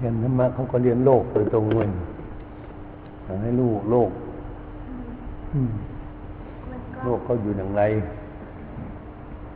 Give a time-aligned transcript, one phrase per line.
[0.00, 1.88] เรียนธรรมะเขาก็เรียนโลกโดยตรงเลย
[3.24, 4.10] อยากให้รู้โลก
[5.52, 5.70] อืม
[6.70, 7.82] มันก็โลกเขาอยู่อย่างไร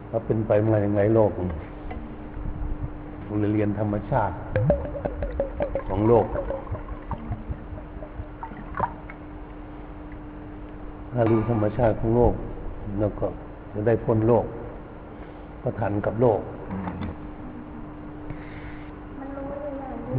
[0.08, 1.30] เขาเป็นไปมาอย่างไรโลก
[3.24, 4.34] เราเรียนธรรมชาติ
[5.88, 6.26] ของโลก
[11.12, 12.34] ถ้ารู้ธรรมชาติของโลก
[13.00, 13.26] แล้วก็
[13.72, 14.44] จะได้พ้นโลก
[15.62, 17.23] ก็ทันกับโลกมันรู้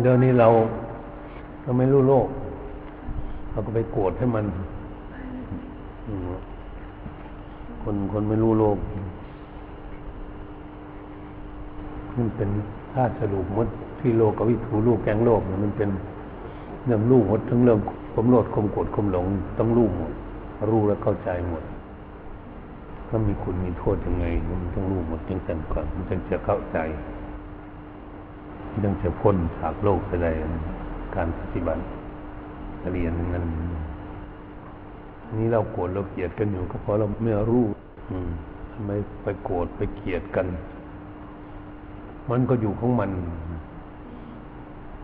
[0.02, 0.48] เดี๋ยวนี้เรา
[1.62, 2.28] เราไม่รู้โลก
[3.50, 4.46] เราก็ไปโกรธให้มัน
[7.84, 8.78] คนคนไม่รู้โลก
[12.16, 12.50] มันเป็น
[12.94, 13.68] ธาตุสรุปมด
[14.00, 15.90] ที่โลกกับวิถูลูกแกงโลกเนี่ยมันเป็น
[16.86, 17.80] เรื่องรู้หมดทั้งเรื่อง
[18.14, 19.26] ความโลดความโกรธความหลง
[19.58, 20.12] ต้องรู้หมด
[20.72, 21.64] รู้แล้วเข้าใจหมด
[23.08, 24.26] ถ้ามีคุณมีโทษยังไง
[24.62, 26.78] มันต้องรู้หมดจึงกันก่อนมันจึงจะเข้าใจ
[28.84, 30.32] ยังจะพ้นจากโลกไปได้
[31.16, 31.82] การปฏิบัติ
[32.92, 33.46] เรียนนั้น
[35.38, 37.64] นี่เราโกรธเราเกลียดกันอยู่ก็เพราะเราไม่รู้
[38.12, 38.30] อืม
[38.72, 38.92] ทำไม
[39.24, 40.48] ไปโกรธไปเกลียดกัน
[42.30, 43.10] มันก็อยู่ของมัน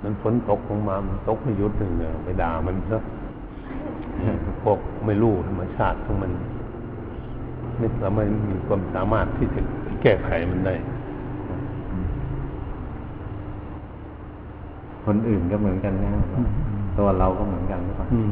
[0.03, 2.97] มันฝนตกลงมามันตกไม่หยุดหนึ่งเนี่ยไปด่ามันซะ
[4.63, 6.31] พวกไม่รู้ธรรมชาติของมัน
[7.77, 9.61] ไม่สามารถมีความสามารถที่จะ
[10.01, 10.73] แก้ไขมันได้
[15.05, 16.11] คนอื่นก็เหมือนกันนะ
[16.97, 18.29] ตัวเราก็เหมือนกันหรือเปล่าอืม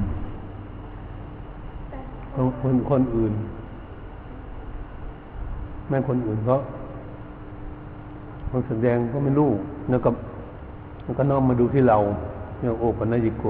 [1.89, 1.97] แต่
[2.35, 3.33] คนคนคนอื่น
[5.89, 6.57] แม่คนอื่นเขา
[8.47, 9.49] เขาแสดงก็ไม่รู้
[9.89, 10.09] แล้วก็
[11.03, 11.97] แล้วก็น้อมมาดูที่เรา
[12.59, 13.43] เนี่ยโอปัญญิโก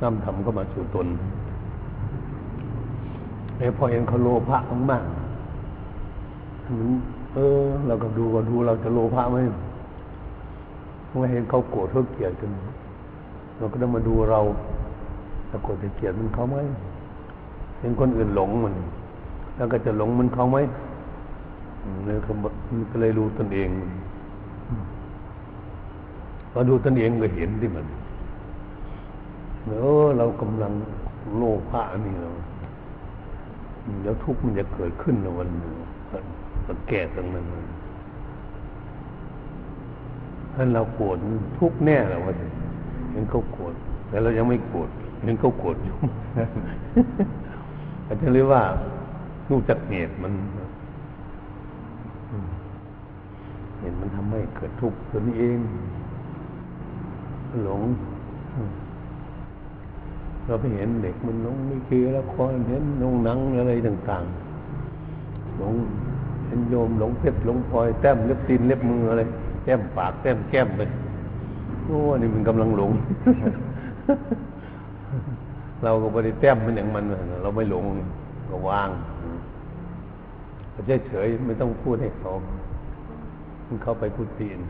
[0.00, 1.06] น้ำทำก็มาสู่ตน
[3.58, 4.58] ไอ้พอเห็นเขาโลภะ
[4.90, 6.90] มากๆมัน
[7.34, 9.36] เออ เราก็ดูก็ดูเราจะโลภะไหม
[11.10, 12.50] เมื่อเห็นเขาโกรธเขาเกลียดกัน
[13.56, 14.40] เราก็ต้องมาดูเรา
[15.48, 16.56] ถ้าโกรธจะเกลียดมันเขาไหม
[17.80, 18.74] เห็นคนอื่นหลงมัน
[19.56, 20.58] แล้วก็จะหลงมันเขาไหม
[22.06, 23.82] เลยเขาบอกมันก็เลยรู้ตนเองม
[26.52, 27.86] พอดูตนเองก็เห็นที่มัน
[29.66, 29.72] เอ
[30.04, 30.72] อเรากำลัง
[31.36, 32.30] โลภะนี่เรา
[33.84, 35.72] อืมเดี๋ยวทุกข์มันจะเกิดขึ้นในวันหนึ่ง
[36.88, 37.44] แก้ตรงนั้น
[40.60, 41.16] มันถ้าเราโกรธ
[41.58, 42.34] ทุกแน่แล้วว่า
[43.12, 43.74] เห็นเขาโกรธ
[44.08, 44.90] แต่เรายังไม่โกรธ
[45.24, 45.96] เห็นเขาโกรธอยู่
[48.06, 48.62] อาจจะเรียกว่า
[49.50, 50.32] รู้จักเหตุมัน
[53.80, 55.58] เห็นมันทำให้เกิดทุกข์ตัวนี้เอง
[57.64, 57.82] หลง
[60.46, 65.74] เราไปเห็นเด็กมันหลงไม่เคือละครเห็นลงหนังอะไรต่างๆหลง
[66.46, 69.24] เห็นโยมหลงเพชรหลงพลอยแต้มเล็บตีนเล็บมืออะไร
[69.64, 70.82] แต้มปากแต้มแก้มไป
[71.84, 72.92] โอ้นี่มันกำลังหลง
[75.84, 77.04] เราก็ไม่ได้แต้มมันอย่างมัน
[77.42, 77.84] เราไม่หลง
[78.50, 78.88] ก็วาง
[80.86, 82.30] เฉยเฉยไม่ต้องพูดให้เขา
[83.66, 84.60] มันเข้าไปพูดตีน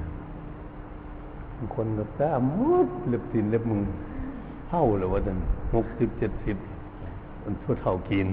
[1.57, 3.83] บางคนก็แต้มมุดเล็บตีนเล็บมือ
[4.69, 5.37] เท่าเลยว่าจัน
[5.75, 6.57] หกสิบเจ็ดสิบ
[7.45, 8.27] มันทั่วเท่ากิน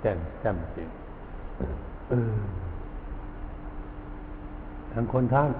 [0.00, 0.82] แต้มแต้มสิ
[2.08, 2.34] เออ
[4.94, 5.50] ทางคนท่าน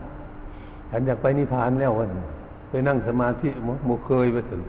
[0.91, 2.11] ฉันอยากไปนิพพานแล้ววัน
[2.71, 3.49] ไปนั่งสมาธิ
[3.87, 4.61] โมเคยไปถึง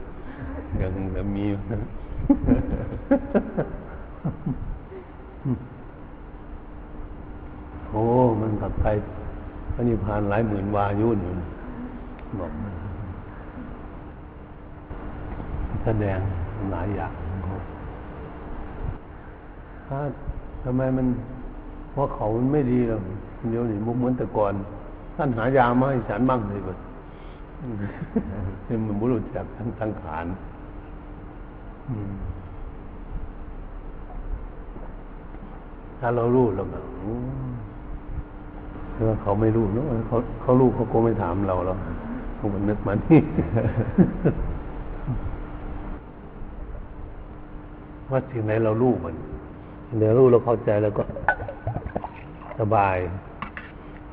[0.81, 1.79] ยังมีนะ
[7.89, 8.03] โอ้
[8.41, 8.89] มันกับใคร
[9.73, 11.41] พระนิพพานหลายหมื่นวายุนอยู่น
[12.39, 12.51] บอก
[15.83, 16.19] แสดง
[16.71, 17.13] หลายอย่าง
[19.87, 19.99] ถ้า
[20.63, 21.07] ทำไมมัน
[21.91, 23.01] เพราะเขามันไม่ดีหรอก
[23.49, 24.53] เดี๋ยวนี้มุกเหมือนแต่ก่อน
[25.15, 26.77] ท่านหายามาให้ฉันบ้างเลยแบบ
[28.67, 30.25] นี่มันบุรุษจากทั้งสังขาร
[35.99, 36.63] ถ้าเรารู้เรา
[38.93, 41.77] แต่ว่าเขาไม่รู้เนอะเขาเขารู้เขาก็ไม่ถามเราหรอก
[42.35, 43.19] เขาก็นึกมานี่
[48.09, 49.15] ว่าสิ่งไหนเรารู้มัน
[49.87, 51.03] สิ่งไหนรู้เราเข้าใจแล้วก็
[52.59, 52.97] สบาย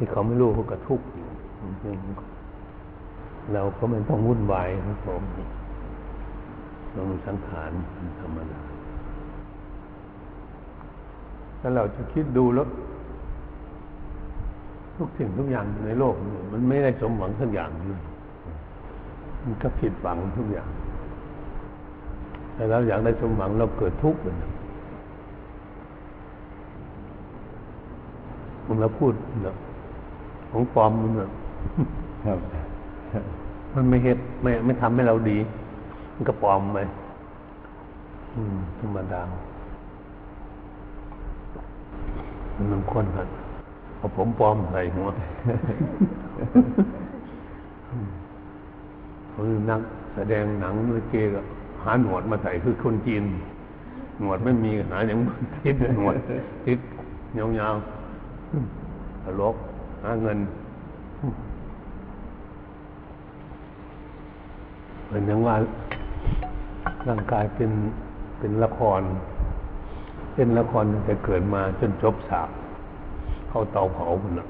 [0.03, 1.27] ที่เขาไม่รู้เขาก็ทุกข์อยู่
[3.53, 5.23] เราก็ไม่ต้องวุ่นวายครับผม
[6.93, 7.71] เราสังขาร
[8.21, 8.61] ธรรมดา
[11.61, 12.67] ถ้าเราจะคิดดูแล้ว
[14.97, 16.15] ทุกสิ่งทุกอย่างในโลก
[16.53, 18.03] มันไม่ได้สมหวังสักอย่างเลย
[19.43, 20.69] มันก็ผิดหวังทุกอย่าง
[22.55, 24.37] แต่เราอยากได้สมหวังเราเกิดทุกข์เลย
[28.65, 29.15] ผมเราพูด
[29.45, 29.57] เนาะ
[30.53, 31.31] ของปลอมมันเนาะ
[32.27, 32.39] ครับ
[33.75, 35.39] มันไม่เฮ็ดไม่ไม่ทำให้เราดี
[36.15, 36.79] มันก็ปลอมไป
[38.35, 39.21] อืมธรรมดา
[42.57, 43.29] มันมันคนหัน
[43.97, 45.07] เอาผมปลอมใส่หัว
[49.35, 49.81] คือนัก
[50.15, 51.41] แสดงหนังลิเกก็
[51.85, 53.23] หาหนวดมาใส่คือคนจีน
[54.21, 55.19] หนวดไม่มีหาอย่าง
[55.65, 56.15] ติดหนวด
[56.67, 56.79] ติด
[57.39, 59.57] ยาวๆตลก
[60.03, 60.39] หาเงิน
[65.07, 65.57] เหมือนอย่างว่า
[67.09, 67.71] ร่างกายเป็น
[68.39, 69.01] เป็นละคร
[70.35, 72.49] เป็นละครตั้งแต่เกิดมาจนจบฉาก
[73.49, 74.47] เข้าเตาเผาคนน่ะ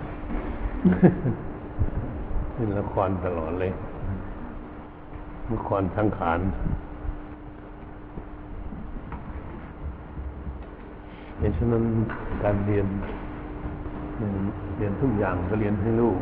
[2.55, 3.73] เป็นละครตลอดเลย
[5.53, 6.41] ละครทั้งขาน
[11.37, 11.85] เพราะฉะนั้น
[12.43, 12.87] การเรียน
[14.77, 16.19] เรียนทุกอย่างก็เรียนให้ลูก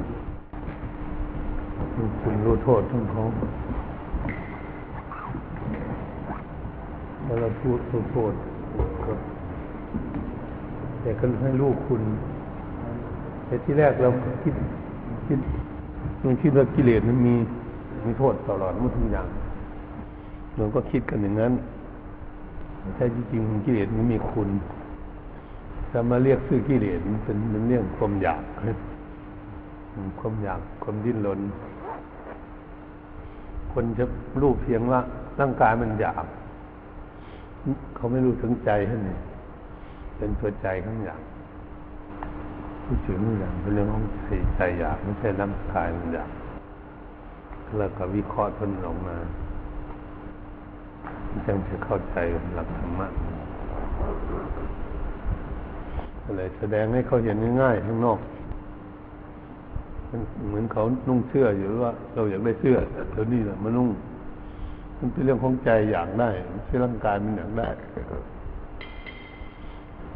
[2.22, 3.22] คุณรู้โทษทั้งเขา
[7.24, 8.32] เวลาพูดรู้โทษ
[9.04, 9.12] ก็
[11.02, 12.02] แต่ก็ให้ลูกคุณ
[13.46, 14.08] แต่ที่แรกเรา
[14.42, 14.54] คิด
[15.26, 15.38] คิด
[16.24, 17.34] มันคิดว่ากิเลสมันมี
[18.04, 19.26] มีโทษตลอดมันทุกอย่าง
[20.56, 21.52] เราก็คิดกันอย่างนั้น
[22.96, 24.48] แต่จริงๆกิเลสมันมีคุณ
[25.92, 28.42] จะมาเรียกชื่อกิเลสมันเป็นมันเรื่องความอยาก
[30.20, 31.40] ความอยากความดิ้นรน
[33.72, 34.04] คนจะ
[34.40, 35.00] รู้เพียงว่า
[35.40, 36.24] ร่างกายมันอยาก
[37.94, 39.18] เขาไม่รู้ถึงใจท่านี่
[40.16, 41.22] เป็นตัวใจข้างอยาก
[42.84, 46.30] ผู้ถึงอย่างเป็นเรื่องของใจใจอยากไม่ใช่ร่างกายมันอยาก
[47.78, 49.16] แล้วก็วิเคราะห์ทนออกมา
[51.46, 52.16] จึงจะเข้าใจ
[52.54, 53.08] หลักธรรมะ
[56.30, 58.18] อะไรแสดงให้เขาเห็นง่ายๆข้างนอก
[60.48, 63.88] เหมือนเขานุ่งเสื้ออยู่ว่า เราอยากได้เสื้อแต่เดี๋ยวนี้แหละมันนุ่ง
[64.98, 67.68] มันเป็นเรื่องของใจอยากได้ไม่ใช่ร่างกายมันอยากได้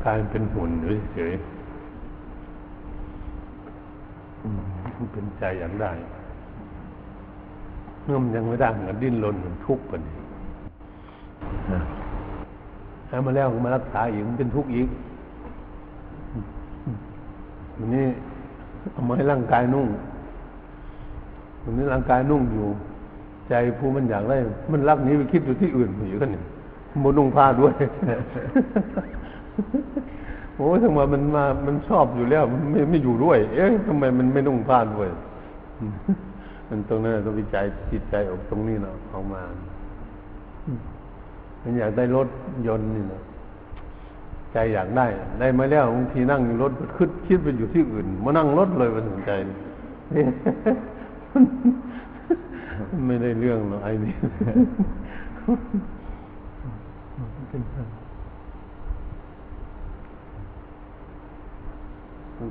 [0.04, 0.70] กายเป็นหุ่น
[1.14, 1.42] เฉยๆ
[4.96, 5.92] มันเป็นใจอยากได้
[8.02, 10.14] เมื่อมันยังไม่ได้มันดิ้นรนมันทุกข์ปนี่
[13.08, 14.88] ให้มาแล้วมารักษาอีกมันเป็นทุกข์อีก
[17.78, 18.06] วันนี้
[18.92, 19.86] เอามาให้ร่างกายนุ่ง
[21.64, 22.66] วันนี้ร่างกายนุ่งอยู่
[23.48, 24.36] ใจผู้มันอยากได้
[24.72, 26.44] มันรักนี้ไปคิดอยู่ที่อื่นอยู่กันเนี่ย
[26.90, 27.74] มันนุ่งผ้าด้วย
[30.56, 35.08] โอ้ทำไมมันมา มันชอบอยู่แล้ว มันไม่ไม่อยู่ด้วย เอ๊ะทำไมมันไม่นุ่งผ้าด้วย
[36.68, 39.42] มันตรงนั้นต้องวิจัยจิตใจออกตรงนี้เนาะเอามา
[41.62, 42.28] มันอยากได้รถ
[42.66, 43.20] ยนต์นี่นะ
[44.54, 45.06] ใจอยากได้
[45.40, 49.30] ได้มาแล้วบางทีนั่งอยู่รถคิดคิดไปอยู่ที่อื่น มานั่งรถเลยมันสนใจ
[53.06, 54.14] ไม่ได้เรื่องหรอกไอ้นี่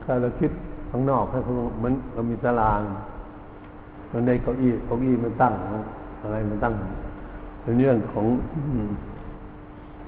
[0.05, 0.51] ถ้าเราคิด
[0.89, 1.51] ข้างนอกให้เขา
[1.83, 2.81] มันเรามีตาราง
[4.11, 5.53] มันในเก้าอี้เก้าอี้มันตั้ง
[6.21, 6.73] อะไรมันตั้ง
[7.61, 8.25] เป็นเรื่องของ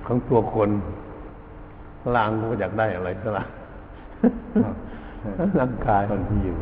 [0.06, 0.69] ของตัวคน
[2.15, 3.45] ลางก็อยากได้อะไรก็ละ
[5.59, 6.57] ร่างกายคนที่อยู่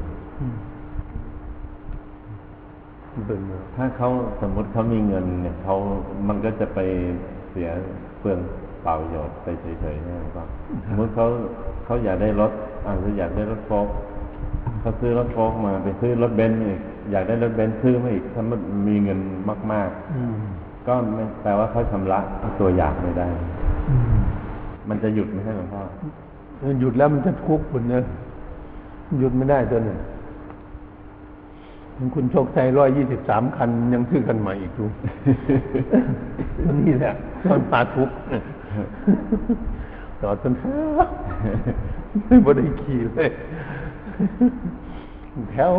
[3.75, 4.09] ถ้าเขา
[4.41, 5.75] สมมติเขามีเงินเนี่ยเขา
[6.27, 6.79] มันก็จะไป
[7.49, 7.69] เสีย
[8.19, 8.39] เปลือง
[8.83, 9.47] เปล่าประโยชน์ไป
[9.79, 10.47] เฉยๆนะครับ
[10.87, 11.25] สมมติเขา
[11.85, 12.51] เขาอยากได้รถ
[12.85, 13.93] อาจจะอยากได้รถโฟล์
[14.79, 16.81] เขาซื้อรถโฟล์มาไปซื้อรถเบนซ์อีก
[17.11, 19.19] อยากได้รถเบนซ์ซื้อมาอีกถ้ามันมีเงิน
[19.71, 19.89] มาก
[20.37, 22.19] ๆ ก็ไม่แปลว่าเขาชำระ
[22.59, 23.27] ตัวอยากไม่ได้
[24.89, 25.81] มันจะหยุดไม่ใช่หลวงพ่อ
[26.79, 28.01] หยุดแล้วมันจะทุกข์คุณเนี่ย
[29.19, 29.99] หยุดไม่ได้ตัวหนึ่ง
[32.15, 34.85] คุณโชคชัยร้อยยี่สิบสามคันยังซื้อกันใหม่อีกดู
[36.87, 37.13] นี่แหละ
[37.43, 38.15] ตอนปาทุกข์
[40.21, 40.53] ต่อจน
[42.27, 43.29] ไม่บได้ขี่เลย
[45.51, 45.71] แถว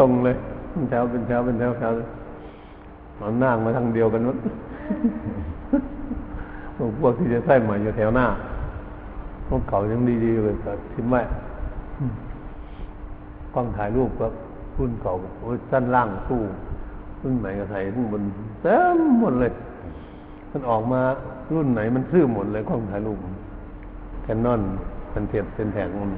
[0.00, 0.36] ตรงเลย
[0.88, 1.92] แถวเป็นแถวเป็นแถวแถว
[3.20, 4.36] มันนั่งมาทางเดียวกันหมด
[7.00, 8.26] พวกที่จะใส่ใหม่อยู่แถวหน้า
[9.48, 11.20] พวกเก่ายังดีๆเลยก็ทิ้งไว้
[13.54, 14.26] กล้องถ่ายรูปก็
[14.76, 16.40] รุ่นเก่าโอ้ยสั้นล่างสู้
[17.22, 18.22] รุ่นไหนก็ใส่รุ่นบน
[18.62, 19.52] เต็มหมดเลย
[20.50, 21.00] มันออกมา
[21.54, 23.18] รุ่นไหนมันซื่อหมดเลยกล้องถ่ายรูป
[24.22, 24.60] แคนนอน
[25.10, 26.10] เป็นเทียบเป็นแถงมัน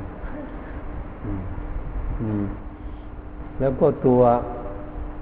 [3.59, 4.21] แล้วก็ตัว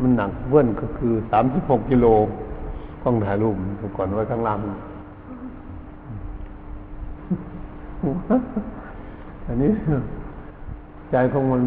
[0.00, 2.07] มันหนักเวิ้นก็คือสามสิบหกกิโล
[3.02, 3.57] กล้องถ่ายรูป
[3.97, 4.59] ก่อนไว้ข้างล่าง
[9.47, 9.71] อันนี้
[11.11, 11.62] ใจของมัน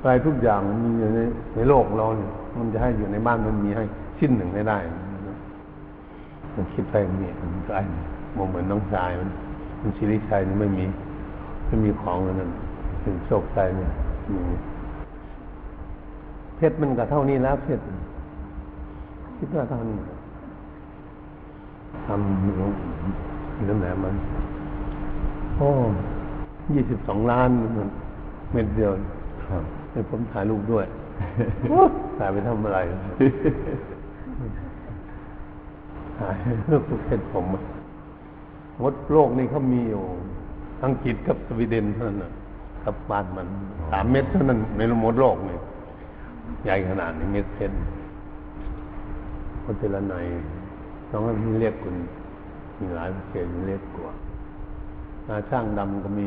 [0.00, 1.20] อะไรทุกอย่างมีอยู่ใน
[1.54, 3.84] ในโลกเราเนี่ยมันจะให้อยู่ในบ้านมันมีให้
[4.18, 4.78] ชิ้นหนึ่งไม่ได้
[6.54, 7.82] มันคิดไปมีมันก็ไอ้
[8.36, 9.28] มองเหมือนน้องชายมัน
[9.80, 10.84] มันชิริชัยนี่ไม่มี
[11.66, 12.50] ไม่มีของเลยนั่น
[13.02, 13.90] ถึงโชคใจเนี่ย
[16.56, 17.84] เพชรมันก็เท่านี้แล้วเพชร
[19.38, 19.96] คิดว่าเท่านี้
[22.06, 22.70] ทำหลวง
[23.68, 24.14] นั่นแหละมัน
[25.58, 25.68] โอ้
[26.74, 27.88] ยี่สิบสองล้านมัน
[28.52, 28.92] เม็ดเดียว
[29.46, 30.86] ครับให้ผมถ่ายรูปด้วย
[32.18, 32.78] ถ่ายไปทำอะไร
[36.18, 36.36] ถ่าย
[36.70, 37.62] รูปเพชรผมอะ
[38.82, 40.02] มดโลกนี่เขามีอยู่
[40.84, 42.32] อังกฤษกับสวีเดนเท่านั้นน่ะ
[42.84, 43.46] กับบ้านมัน
[43.90, 45.58] สามเม็ดเท่านั้นในมดโลกนี่
[46.64, 47.76] ใหญ่ขนาดนี้เม็ดเพชร
[49.64, 50.26] คนเจรไนย
[51.10, 51.94] น้องมันเรียกคุณ
[52.78, 54.12] มีหลายประเทศเรียกกว่า
[55.28, 56.20] อาช่างดำก็ม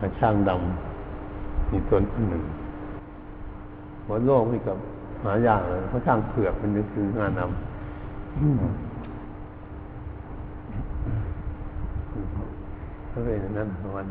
[0.00, 2.42] อาช่างดำมีตัวหนึ่ง
[4.06, 4.76] หัวโลกนี่กับ
[5.24, 7.52] หายากเลยเพราะช่างเผือกมันจะคืองานดำ
[13.12, 14.06] ก็เลยนั่นวัน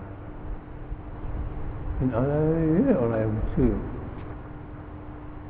[1.95, 2.33] เป็นอะไร
[3.01, 3.15] อะไร
[3.53, 3.69] ชื่อ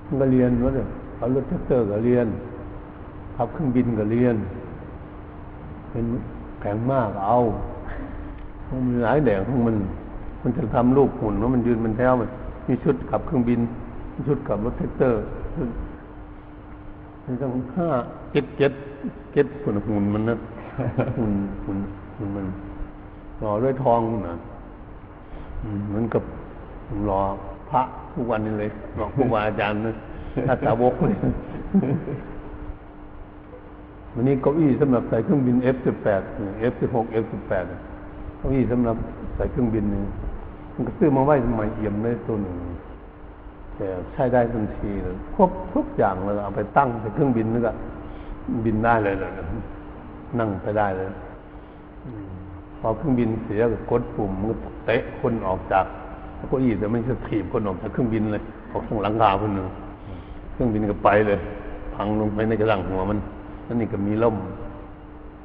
[0.06, 2.28] มันก็เรียนว่าเนี่ยเอารถแท็กเตอร์ก็เรียน
[3.36, 4.36] ขับเครื่องบินก็เรียน
[5.92, 6.06] เป็น
[6.62, 7.38] แข็งมากเอา
[8.70, 9.76] มันมีหลายแดงของมัน
[10.44, 12.30] มันจะทำรูปหุ่นว่ามันยืนมันแถวมัน
[12.68, 13.60] มีชุดขับเครื่องบิน
[14.14, 15.22] มีชุดขับรถแท็กเตอร์
[15.56, 15.70] ชุด
[17.24, 17.90] มันต้องห้า
[18.32, 18.72] เจ็ดเจ็ด
[19.34, 20.38] เจ็ดหุ่นหุ่นมันนะ
[21.18, 21.34] หุ่น
[21.66, 21.78] หุ่น
[22.18, 22.48] หุ่นมัน
[23.44, 24.36] รอด้วยทองนะ
[25.78, 26.24] มเหมือนกับ
[27.10, 27.22] รอ
[27.70, 27.82] พระ
[28.14, 29.96] ทุกวันนี้เลยรอครูบาอาจารย์นะ
[30.48, 31.16] ถ้าสาวกเลย
[34.20, 36.22] วันนี้เก้าอี้สำหรับใส่เครื่องบิน F18
[36.72, 37.52] F16 F18
[38.38, 38.98] เก้าอี้สำหรับ
[39.36, 40.04] ใส่เครื่องบินนี่
[40.74, 42.56] มันก็ซื้อมาไว้สมัยเอี่ยมเลยตัวหนึ่ง
[43.76, 47.72] แต่ใช้ได้ทันทีเลยครบทุกอย่างเลยเอาไปตั้งใส่เครื่องบินแล้วก็
[48.66, 49.32] บินได้เลยเลย
[50.40, 51.10] นั่งไปได้เลย
[52.80, 54.48] พอเครื่องบินเสียก็กดปุ่มมัน
[54.86, 55.86] เตะคนออกจาก
[56.50, 59.68] เก้าอี้แต่ไม่จะถีบคนออกจากเครื่องบินเลยออกทางหลังคาคนหนึ่ง
[60.54, 61.40] เครื่องบินก็ไปเลย
[61.96, 63.20] พังลงไปในกระดังหัวมัน
[63.68, 64.38] นั่นนี่ก็มีล่ม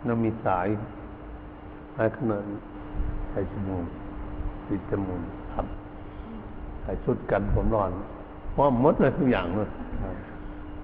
[0.05, 0.67] แล้วมีสาย
[1.95, 2.43] สายขนาด
[3.31, 3.87] ใส่จมูก
[4.67, 5.23] ติดจมูก
[5.55, 5.67] ครับ
[6.83, 7.91] ใส่ชุดกันผมร้อน
[8.53, 9.69] เพราะหมดเลยทุกอย่างเลย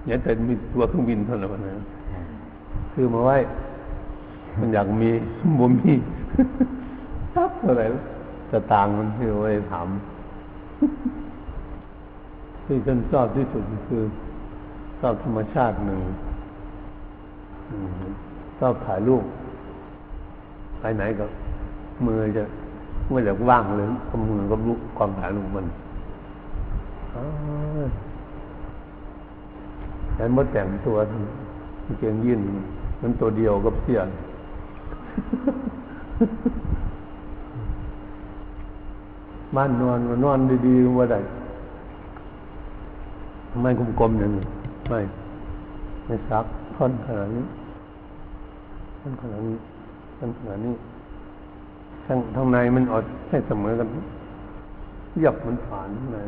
[0.05, 1.85] เนี่ยแต่มีตัวเครื่องบินเท่านั้นนะ
[2.93, 3.37] คือมาไว้
[4.59, 5.09] มันอยากมี
[5.59, 5.93] บ่มี
[7.33, 7.83] ทับอะไร
[8.51, 9.87] จะต่างมันคือไว้ถาม
[12.65, 14.03] ที่ฉันชอบที่สุดคือ
[14.99, 15.99] ชอบธรรมชาติหนึ่ง
[18.59, 19.23] ชอบถ่ายรูป
[20.79, 21.25] ไปไหนก็
[22.05, 22.43] มือจะ
[23.07, 25.65] เมื่อจะว่างเลยก็มือก็รู้ความถ่ายรูปมัน
[27.15, 27.25] อ้า
[27.85, 27.87] ว
[30.15, 30.97] แต่มดแต่งตัว
[31.99, 32.39] เกียงยื่น
[33.01, 34.09] มันตัวเดียวกับเสียน
[39.55, 41.19] บ้านนอนนอนดีๆว่าได้
[43.61, 44.45] ไม่กลมๆอย่างนี้
[44.89, 44.99] ไม่
[46.05, 46.45] ไม่ซัก
[46.75, 47.43] ท่อนขนาดนี้
[49.01, 49.57] ท่อนขนาดนี้
[50.17, 50.73] ท่อนขนาดนี้
[52.05, 53.87] ข้างข้างในมันอดให้เสมอกัน
[55.17, 56.19] เรียบมันผ่านข้างใน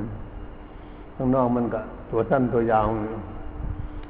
[1.15, 3.21] ข้างนอกมันก็ตัวสั้นตัวยาวเนี่ย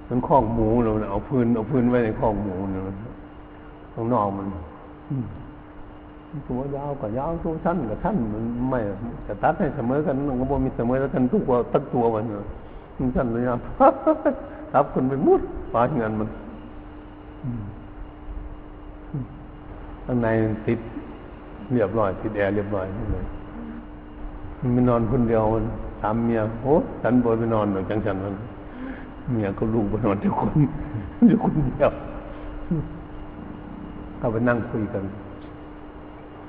[0.10, 2.84] มันคล้องหมูเราเนี่ยเอาพื้นเอาพื้นไว้ในคล้องหมูเนี่ย
[3.94, 4.48] ข้างนอกมัน
[6.50, 8.80] ตัวยาวกับยาวตัวสั้นกับสั้นมันไม่
[9.28, 12.46] จะตัดให้เสมอกันมันก็บ่มีเสมอแล้วกันทุกตัวตั้งตัวมันเนาะ
[12.98, 13.56] มันสั้นเลยอะ
[14.72, 15.42] ทับคนไปมุด
[15.74, 16.30] ปาเงินมัน
[20.06, 20.28] ข้างใน
[20.68, 20.80] ติด
[21.74, 23.26] เรียบร้อยติดแอร์เรียบร้อยนี่เลย
[24.60, 25.66] มันไปนอนคนเดียวมัน
[26.02, 28.36] ถามเมียโอ้ฉันบอยไปนอนหน่อยจังฉันมัน
[29.32, 30.52] เมียก็ลูกไปนอนเดียวคน
[31.28, 31.92] อยู่คนเดียว
[34.18, 35.04] เข้าไปนั่งคุยกัน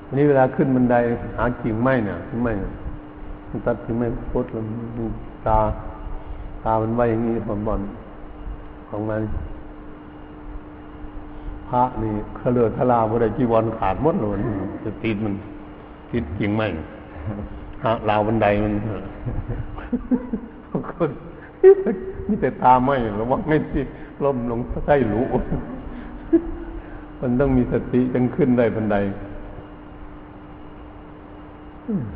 [0.05, 0.95] วันนี้เวลาขึ้นบันได
[1.37, 2.71] หากิ่งไม้เนี่ยกิ่งไม้เนี่ย
[3.49, 4.65] มันตัดกิ่งไม้โคตรมัน
[5.47, 5.59] ตา
[6.63, 7.81] ตามันไว้อย่างนี้ผมบอล
[8.89, 9.21] ของมัน
[9.52, 9.52] พ
[11.73, 14.37] ระนี่เคลือทลาบริจีวรขาดมดเลย
[14.83, 15.33] จะติดมัน
[16.11, 16.63] ติดกิ่งไหม
[17.83, 18.73] ฮะราวบันไดมัน
[20.91, 21.09] คน
[22.27, 23.83] มีแต่ตาไม่ระวังไม่ที่
[24.23, 25.21] ล้มลงใต้หลู
[27.19, 28.97] มันต้องมีสติจึงขึ้นได้บันได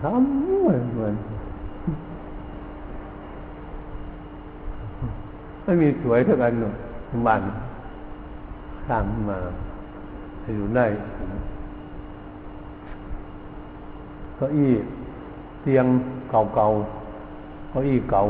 [0.01, 1.15] ทำเหมือนเหมือน
[5.63, 6.73] ไม่มีสวยเท่ากันหรอก
[7.27, 7.41] บ้าน
[8.87, 9.39] สร้างขึ้นมา
[10.41, 10.85] ให้อยู่ได้
[14.35, 14.71] เก้าอี้
[15.61, 15.85] เตียง
[16.29, 16.67] เก่าเก่า
[17.69, 18.23] เก้าอี้เก่า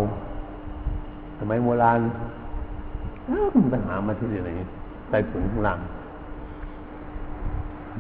[1.38, 2.00] สมัยโบราณ
[3.56, 4.52] มันไปหามาที่ไหน
[5.10, 5.80] ใต้ถุนข้างล่าง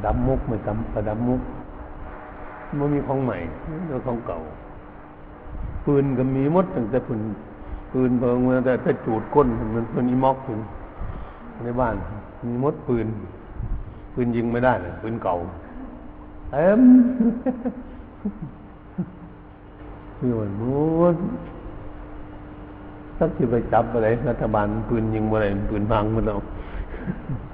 [0.03, 1.41] ดำมุกไม่ดำประดำมุก
[2.77, 3.37] มันมีของใหม่
[3.87, 4.39] แล้วของเก่า
[5.85, 7.21] ปืนก็มีมดตั้งแต่ปืน
[7.91, 10.59] ปืนเพิงมาแต่ถ้าจูดก้นมันมันอีม็อกถึง
[11.63, 11.95] ในบ้าน
[12.45, 13.07] มีมดปืน
[14.13, 15.35] ปืนยิงไม่ได้เลยปืนเก่า
[16.51, 16.81] เต็ม
[20.17, 20.63] คือมันม
[21.13, 21.15] ด
[23.19, 26.37] สักที่ไปจับอะไรรัฐบาลปืนยิงอะไรปืนพังมันเอา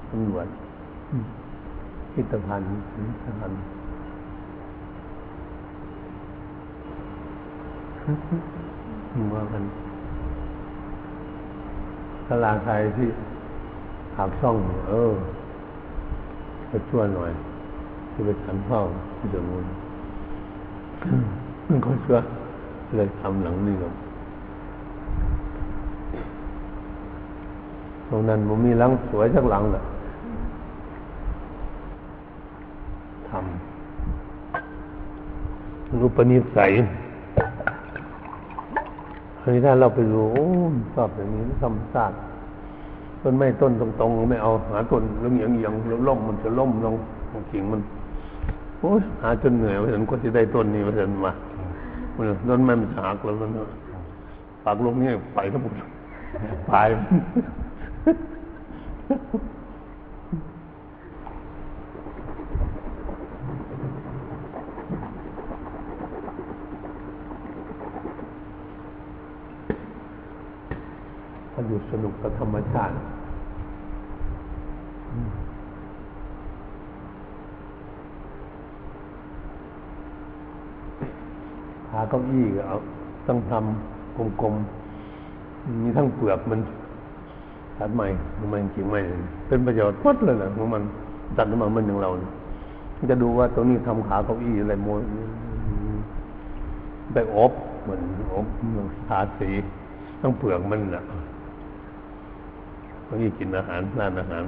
[0.10, 0.48] ตำรวจ
[2.14, 3.60] พิพิธภัณฑ์พิพิธภัณฑ์
[9.34, 9.64] ว่ากัน
[12.30, 13.08] ตลาดไทยที่
[14.18, 14.56] หากช่อง
[14.90, 15.12] เออ
[16.68, 17.32] ไปช่วยหน่อย
[18.12, 18.86] ที่ไปทำข้าว
[19.18, 19.64] ที่สมุน
[21.68, 22.18] มันก็ชื่อ
[22.96, 23.94] เลยทำหลังนี้ครับ
[28.10, 29.82] ตรงนั้นมันมีหลังสวยสักหลังแหละ
[33.30, 33.40] ทำ
[36.00, 36.72] รูปนิสัย
[39.40, 40.44] เฮ้ถ้าเราไปดูโอ้
[40.94, 42.16] ชอบอย่างนี้ธรรมชาติ
[43.24, 46.96] ต้นไม้ต้นตรงๆไม่เอาหาต้นแล้วเอียงเอียงแล้วล่มมันจะล่มลง
[47.52, 47.82] กิ่งมัน
[48.80, 51.32] โอ้ยหาจนเหนื่อยไปถึงก็จะได้ต้นนี้มาถึงมา
[52.50, 53.50] ต้นไม้มันหักแล้วมัน
[54.64, 55.74] ปากลงนี่ไปทั้งหมด
[56.68, 56.90] ไปย
[71.54, 72.94] ถ้าอยู่สนุ กกับธรรมชาติ
[81.92, 82.76] หาเก้าอี้ก็เอา
[83.28, 86.60] ต้องทำกลมๆมีทั้งเปลือกมัน
[87.78, 88.08] ตัดใหม่
[88.52, 88.96] มันจริงไหม
[89.48, 90.84] เป็นประโยชน์หมดเลยนะของมัน
[91.38, 92.10] ตัดมามันอย่างเรา
[93.12, 94.88] จะดูว่าตรงนี้ทำขาเก้าอี้อะไรโม
[97.14, 97.52] ไปอบ
[97.84, 98.02] เหมือน
[98.34, 98.48] อบ
[99.08, 99.50] ทาสี
[100.22, 101.04] ต้องเปลือกมันแหละ
[103.06, 104.44] เก้าอี้กินอาหารร้านอาหาร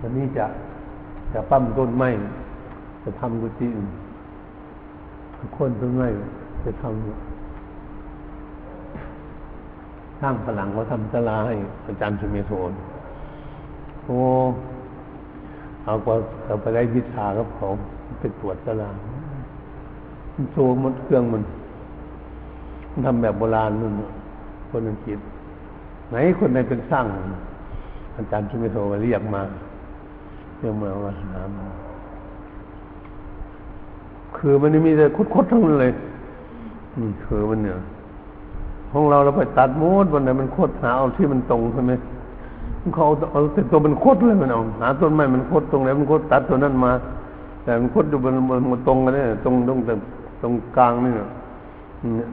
[0.00, 0.44] อันนี้จะ
[1.32, 2.08] จะปั้มต้นไม้
[3.02, 3.68] จะทำกุฏิ
[5.56, 6.08] คนต้นไม้
[6.64, 6.94] จะทำ
[10.20, 11.54] สร้างพลังเขาทำสลาให้
[11.86, 12.72] อาจารย์สุเมโทน
[14.04, 14.18] โอ้
[15.84, 16.12] เอาก็
[16.44, 17.66] เอาไปได้วิชากับเขา
[18.20, 18.90] ไปตรวจสลา
[20.34, 21.42] มันโซมันเครื่องมัน
[23.06, 23.92] ทำแบบโบราณนู่น
[24.70, 25.18] คนอังกฤษ
[26.10, 27.06] ไหนคนไหนเป็นสร้าง
[28.16, 29.42] อาจารย์สุเมโทมาเรียกมา
[30.58, 31.58] เรียกมาว่าหาม
[34.36, 35.92] คือมันมีแต่คุดๆทั้งนั้นเลย
[37.00, 37.78] นี่คือมันเนี่ย
[38.92, 41.92] ของเราเราไปตัดมูดวันไหนมันโคตรหาเอาที่มันตรงใช่ไหม
[42.94, 46.92] เขาเอาแต่ตัวมันโคตรเลยมันเอาหาต้นไม้มันโคตรตรงไหนมันโคตรตัดตัวนั้นมา
[47.64, 48.34] แต่มันโคตรอยู่บน
[48.70, 49.94] บนตรงกันเนี่ยตรงตรงแต่
[50.42, 51.12] ตรงกลางนี่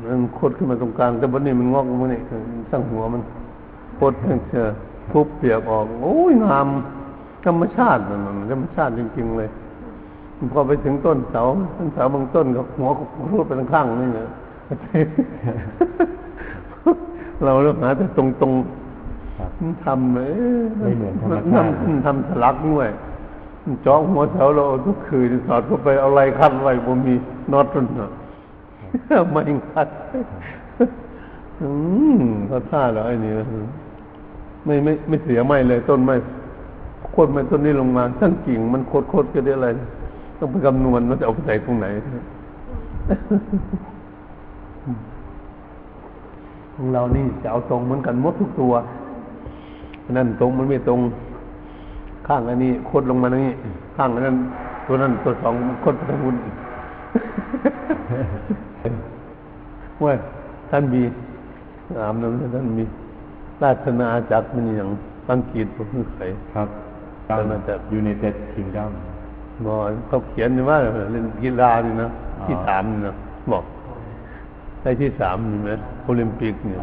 [0.06, 2.22] มันโคตรขึ้นมาตรงกลางแต่บนนี้มันงอกมันนี่
[2.72, 3.22] สร้างหัวมัน
[3.96, 4.66] โคตรเชื่อ
[5.12, 6.68] ทุบเปียกออก โอ้ยงาม
[7.46, 9.50] ธรรมชาติมันธรรมชาติจริง ๆ เลย
[10.54, 11.44] พอไปถึงต้นเสา
[11.78, 14.28] ต้นเสาบางต้นก็หัวก็รูดไปข้างๆนี่เนี่ย
[17.44, 18.52] เราเลือกหาแต่ตรงตรง
[19.84, 20.32] ทำเลย
[20.78, 21.72] ไม่เหมือนธรรมชาติ
[22.06, 22.90] ทำสลักด้วย
[23.84, 27.16] เจาะหัวเสาเราทุกคืนสอดเข้าไปเอาอะไรคัดไว้ผมมี
[27.52, 28.12] น็อตต้นเนาะ
[29.32, 29.88] ไม่คัด
[31.62, 31.70] อื
[32.20, 33.34] มเขาท่าแล้วไอ้นี่
[34.66, 36.16] ไม่ไม่ไม่เสียไม่เลยต้นไม้
[37.12, 39.68] โคตรไม้ต้นนี้ลงมาทั้งกิ่งมันโคตรโคตรก็ได้อะไร
[40.38, 41.88] ต้องไปคำนวณว่าจะเอาไปใส่ตรงไหน
[46.76, 48.74] ของเรานี่จะเอาตรงเหมือนกันหมดทุกตัว
[50.18, 51.00] นั่นตรงมันไม่ตรง
[52.28, 53.54] ข้างอันนี้โคตรลงมาตรงนี้
[53.98, 54.38] ข้างอันนั้น
[54.86, 56.36] ตัวนั้นตัวสองโคตรทั้งหุ่น
[60.04, 60.14] ว่า
[60.70, 61.04] ท่านมี
[61.98, 62.84] อามนั้นท่านมี
[63.64, 64.90] ราชนาจักรมันอย่าง
[65.30, 66.68] อังกฤษผมเพิ่งเคยครับ
[67.30, 68.92] ราชนาจักรยูเนเต็ดคิงดัม
[69.66, 70.78] บอกเขาเขียนว่า
[71.12, 72.10] เล่นกีฬานี่นะ
[72.46, 73.16] ที่สามนี่นะ
[73.52, 73.64] บอก
[74.82, 75.72] ได้ที่สามนี่ไหม
[76.04, 76.82] โอลิมปิกเนี่ย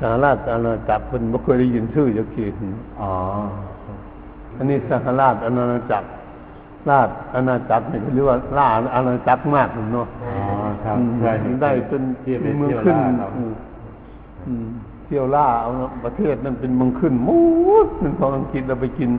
[0.00, 2.44] สหราชอาณาจักรเป็นไม่เคยได้ยินชื่อจักที
[3.00, 3.10] อ๋อ
[4.56, 6.06] อันนี้สหราชอาณาจักร
[6.90, 10.34] ราชอาณาจักรเนี่ยเรียกว่าราชอาณาจักรมากเนาะอ๋อ
[10.84, 12.02] ครับใช่ได้เป็น
[12.58, 12.96] เมืองขึ้น
[15.04, 15.70] เที่ยวล่าเอา
[16.04, 17.40] ประเทศนั้นเป็นเมืองขึ้นมู
[17.84, 19.10] ดเป็นของอังกฤษเราไปกิน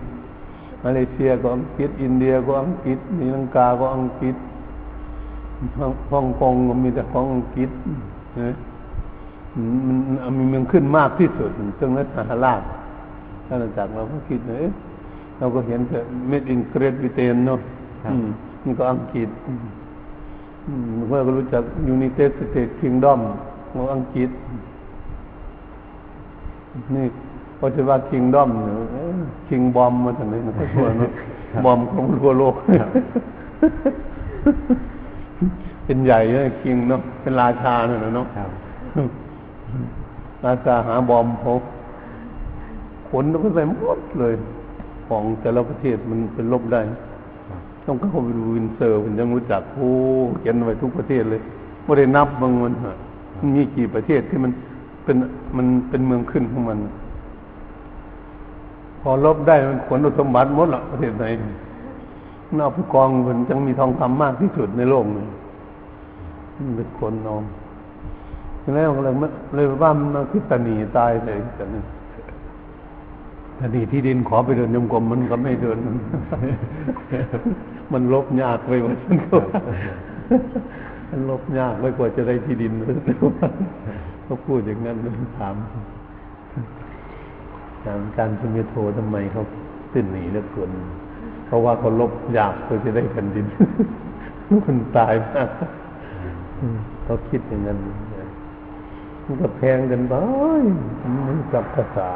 [0.84, 4.36] มาเลเซียก็อังกฤษอินเดียก็อังกฤษศรีลังกาก็อังกฤษ
[6.12, 7.70] ฮ่องกงก็มีแต่ของอังกฤษ
[8.42, 8.56] นะ
[9.88, 9.98] มัน
[10.36, 11.50] มันมันขึ้นมากที่สุด
[11.80, 12.62] ซึ่งรัฐสหราช
[13.48, 14.66] ถ้าเราจากเราก็คิดเลย
[15.38, 17.60] เราก็เห็นแต่เม็ดอินเกรดบิเตนเนาะ
[18.66, 19.30] นี่ก็อังกฤษ
[21.08, 23.22] เมื่อก็รู้จักยูนิเต็ดสเตทคิงดอม
[23.72, 24.30] ของอังกฤษ
[26.96, 27.06] นี่
[27.58, 28.78] พอจะว่าคิงดอมเนี่ย
[29.48, 30.92] คิงบอมมาจากไหนนะก็ส่วน
[31.66, 32.56] บอมของทั่วโลก
[35.86, 38.28] เป็นใหญ่เลยคิงเนาะเป็นราชาเนี่ยเนาะ
[40.46, 41.62] ราชาหาบอมพบ
[43.10, 44.34] ขนต้องไปหมดเลย
[45.08, 46.82] ของแต่ละประเทศมันเป็นลบได้
[47.86, 49.90] ต้องเข้าไปดูวินเซอร์ผมยังรู้จักโอ้
[50.40, 51.42] เขียนไว้ทุกประเทศเลย
[51.84, 52.74] ไม่ได้นับบางมัน
[53.56, 54.52] มีกี่ประเทศที่มัน
[55.04, 55.18] เป็น
[55.58, 56.78] มันเป็นเมืองขึ้นของมัน
[59.02, 61.26] พอลบได้มันขนอุสมบัติหมดละประเทศไหน
[62.60, 65.28] นอกไปกองมันจังมีทองคำมากที่สุดในโลกเลย
[66.56, 67.44] มันเป็นคนนอง
[68.76, 69.14] แล้วเลย
[69.56, 71.82] เลยว่ามันคือตนีตายเลยแต่นี่
[73.60, 75.78] ตนีที่ดินขอไปเดินยมกลมมันก็ไม่เดิน
[77.94, 79.38] มันลบยากไปว่าฉันก็
[81.10, 82.74] มันลบยากไปกว่าจะได้ที่ดิน
[84.24, 84.98] เขาพูดอย่างนั้น
[85.40, 85.56] ถาม
[87.86, 89.44] ถามการชุมโททำไมเขา
[89.94, 90.72] ตื่นหนีแล้วเกิน
[91.46, 93.46] เพราะว่าเขาลบยากเพื่อจะได้แผ่นดิน
[94.66, 95.50] มันตายมาก
[97.06, 97.78] เขาคิดอย่างนั้น
[99.26, 100.14] มันก็แพงกันไป
[101.28, 102.10] มันกับภาษา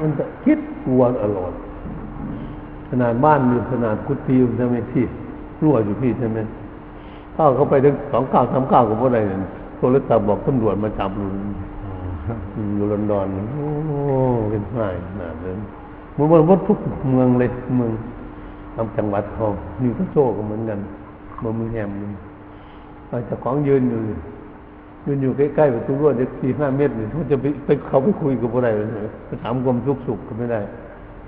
[0.00, 1.52] มันจะคิดกลัวอร่อย
[2.88, 5.04] ขนาดบ้านอยู่ขนาดกุฏิอยู่ใช่ไหมที่
[5.62, 6.38] รั่วอยู่พี่ใช่ไหม
[7.34, 9.40] ถ้าเขาไปถึงสองเก้าสามเก้ากับอะไรเนี่ย
[9.78, 11.10] โทรศัพท์บอกตำรวจมาจับ
[12.76, 13.66] อยู่ลอนดอนโอ้
[14.50, 15.58] เป็นง่ายขนาดนั้น
[16.16, 16.78] มันมันวัดทุก
[17.10, 17.92] เมืองเลยเมือง
[18.74, 19.46] ทำจังหวัดเขา
[19.82, 20.78] นิวโซก็เหมือนกัน
[21.40, 21.90] เมืองมือแฮม
[23.10, 24.00] อาจจะของยืนอยู่
[25.06, 30.60] ยืนอยู่ใกล้ๆประตูรั้วจะสี่ห้าเมตรเนี่ยเขาจะไปไปเขาไปคุยกับอะไรเลยไปถามความทุกข์สุขก็ไม่ได้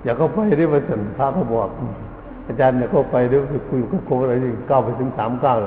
[0.03, 1.69] อยากเข้าไปได้มาสันพระเขาบอก
[2.47, 5.57] อาจารย์อยากเข้าไปได้ไปคุยกับคนอะไรที่ก้าวไปถึงสามก้าว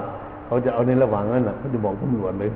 [0.46, 2.50] เขาจะเอาในระหว่างนั้นแหละเขาจะบอกตำรวจเลย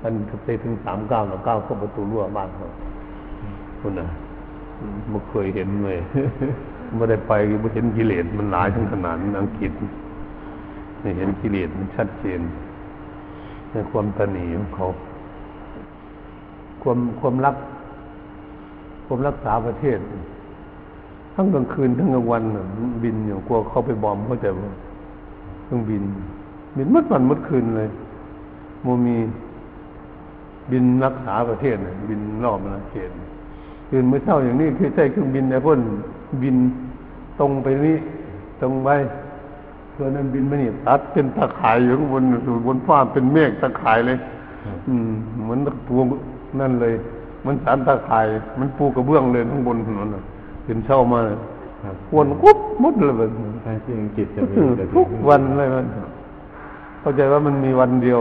[0.00, 2.68] ท่านไปถึงสามก้าวแล้วก้าวเข้าประตูรั้วบ้านเขา
[3.80, 4.08] คุณนะ
[5.10, 5.98] ไม่เคยเห็นเลย
[6.96, 9.72] ไม่ได้ไปไม่เห็นกิเลสมันหลายทั้งขนาดอังกฤษ
[11.00, 12.40] ไม่เห็นกิเลสมันชัดเจน
[13.72, 14.88] ในความตนีของเขา
[16.82, 17.56] ความความรัก
[19.06, 19.98] ความรักษาประเทศ
[21.34, 22.42] ทั้งกลางคืนทั้งกลางวัน
[23.04, 24.50] บินอยู่กลัวเขาไปบอมเขาจะ
[25.64, 26.02] เครื่องบิน
[26.76, 27.88] บินมัดวันมัดคืนเลย
[28.82, 29.16] โมมี
[30.70, 31.76] บินรักษาประเทศ
[32.08, 33.10] บินรอบนาเขต
[33.88, 35.80] คืนเมื่อเช้าอย่างนี้คือใช้เครื่องบินในพ่น
[36.42, 36.56] บิน
[37.40, 37.96] ตรงไปนี้
[38.60, 38.88] ตรงไป
[39.96, 44.18] ตัวนั้นบินไม่นี่ตัดเป็นตะข่ายอยู่ข้างบนอยู่บนฟ้าเป็นเมฆตะข่ายเลย
[44.88, 45.10] อืม
[45.44, 45.94] เหมือนปู
[46.60, 46.94] นั่นเลย
[47.46, 48.26] มันสารตะข่าย
[48.58, 50.08] มันปูกระเบื้องเลยข้างบนถนน
[50.66, 51.20] ขึ้นเช่ามา
[52.14, 53.30] วนกุ๊บมุดเลยแบบ
[53.84, 54.54] ที่อังกฤษจะมี
[54.96, 55.86] ทุกวันเลยมัน
[57.00, 58.18] เข้าใจว่ามันมีวันเดียว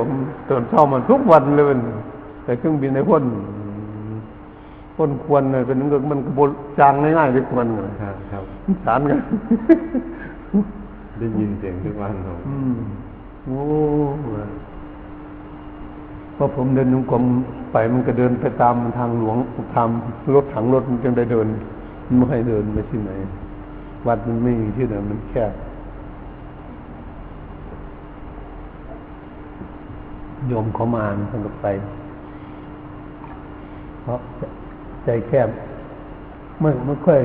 [0.50, 1.80] ตื่นเช้ามันทุกวันเลยมัน
[2.44, 3.24] แต่เครื่องบินในพ่น
[4.96, 6.40] พ่นควรเลยเป็นเงินมันกระโบ
[6.80, 8.44] จางง่ายๆทุกวันเลยครับ
[8.86, 9.20] สารกัน
[11.20, 12.38] ได้ยินเสียงทุกวันครับ
[13.46, 13.60] โอ้
[16.36, 17.24] พอผมเดินยงกลม
[17.72, 19.38] ไปมันก็เดินไปตามทางหลวง
[19.76, 19.88] ทาง
[20.34, 21.48] รถถังรถมันจึงได้เดิน
[22.18, 23.12] ไม่ให้เดินไปที่ไหน
[24.08, 25.52] วัดมันไม่มีที่เดินมันแคบ
[30.48, 31.68] โยมเขามาท่านก็ไป
[34.02, 34.20] เพราะ
[35.06, 35.50] ใจแคบ
[36.62, 37.20] ไม่ไม่ค่อย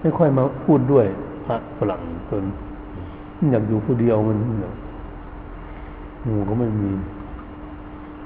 [0.00, 1.06] ไม่ค่อยมาพูดด้วย
[1.46, 2.00] พระฝรั่ง
[2.30, 2.44] จน
[3.52, 4.38] อยากอยู่ผู้เดียวมัน
[6.24, 6.90] หมู่ก็ไม่มี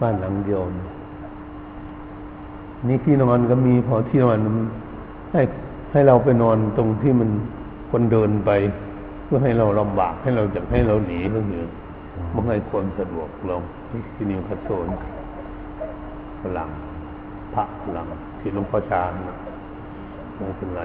[0.00, 0.62] บ้านหลังเดียว
[2.88, 4.38] นี่ที่นอนก็มีพอที่นอน
[5.32, 5.42] ให้
[5.92, 7.30] ให้เราไปนอนตรงที่มัน
[7.90, 8.50] คนเดินไป
[9.24, 11.62] เพื่อให้เราลำบากให้เราอยากให้เราหนีก็คือ
[12.34, 13.56] มันให้ความสะดวกเรา
[14.14, 14.88] ที่นิวคาสโซน
[16.42, 16.68] พลัง
[17.54, 18.06] พระพลัง
[18.40, 19.02] ที่หลวงพ่อชา
[20.36, 20.82] ไม่เป็นไร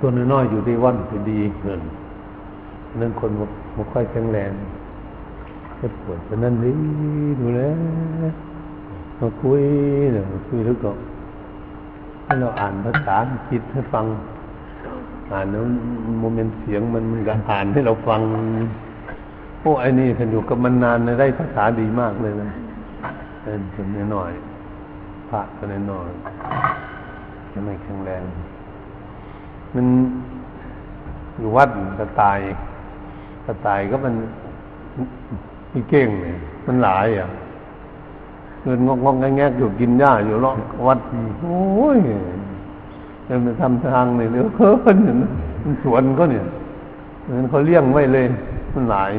[0.00, 1.80] ตัวน้อยๆอยู่ที่วันที่ดีเงิน
[3.00, 3.30] นั่นคน
[3.76, 4.50] มันค่อยแข็งแรง
[5.80, 6.72] จะปวดแต่นั่นดี
[7.40, 7.60] ดูแล
[9.18, 9.62] มาคุย
[10.12, 10.90] เนี่ยคุยแล้วก็
[12.24, 13.16] ให้เราอ่านภาษา
[13.48, 14.04] คิดให้ฟัง
[15.32, 15.64] อ่านแล้ว
[16.20, 18.20] โมเมนต์เสียงมันมันก็อ่านให้เราฟัง
[19.60, 22.50] โอ้ไอ้นี่ฉันอยู่กับมันนานได้ภาษาดีมากเลยนะ
[23.42, 24.30] เป็นคนน้อย
[25.28, 26.08] พระคนน้อย
[27.52, 28.22] จะไม่แข็งแรง
[29.74, 29.86] มัน
[31.38, 32.38] อยู่วัดกระตาย
[33.46, 34.14] กระตายก็มัน
[35.72, 37.28] มีเก่งเนี่ยมันหลายอะ
[38.62, 40.56] เงินงอกงอกแงกอยู่กินหญ้าอยู่รอบ
[40.88, 40.98] วัด
[41.40, 41.98] โอ้ย
[43.26, 45.18] เดินไปทำทางเนี่ยเดี๋ยวเพิ่นเห็น
[45.62, 46.44] มันสวนก็เนี่ย
[47.24, 48.26] เหมือนเขาเลี้ยงไว้เลย
[48.74, 49.10] มันหลาย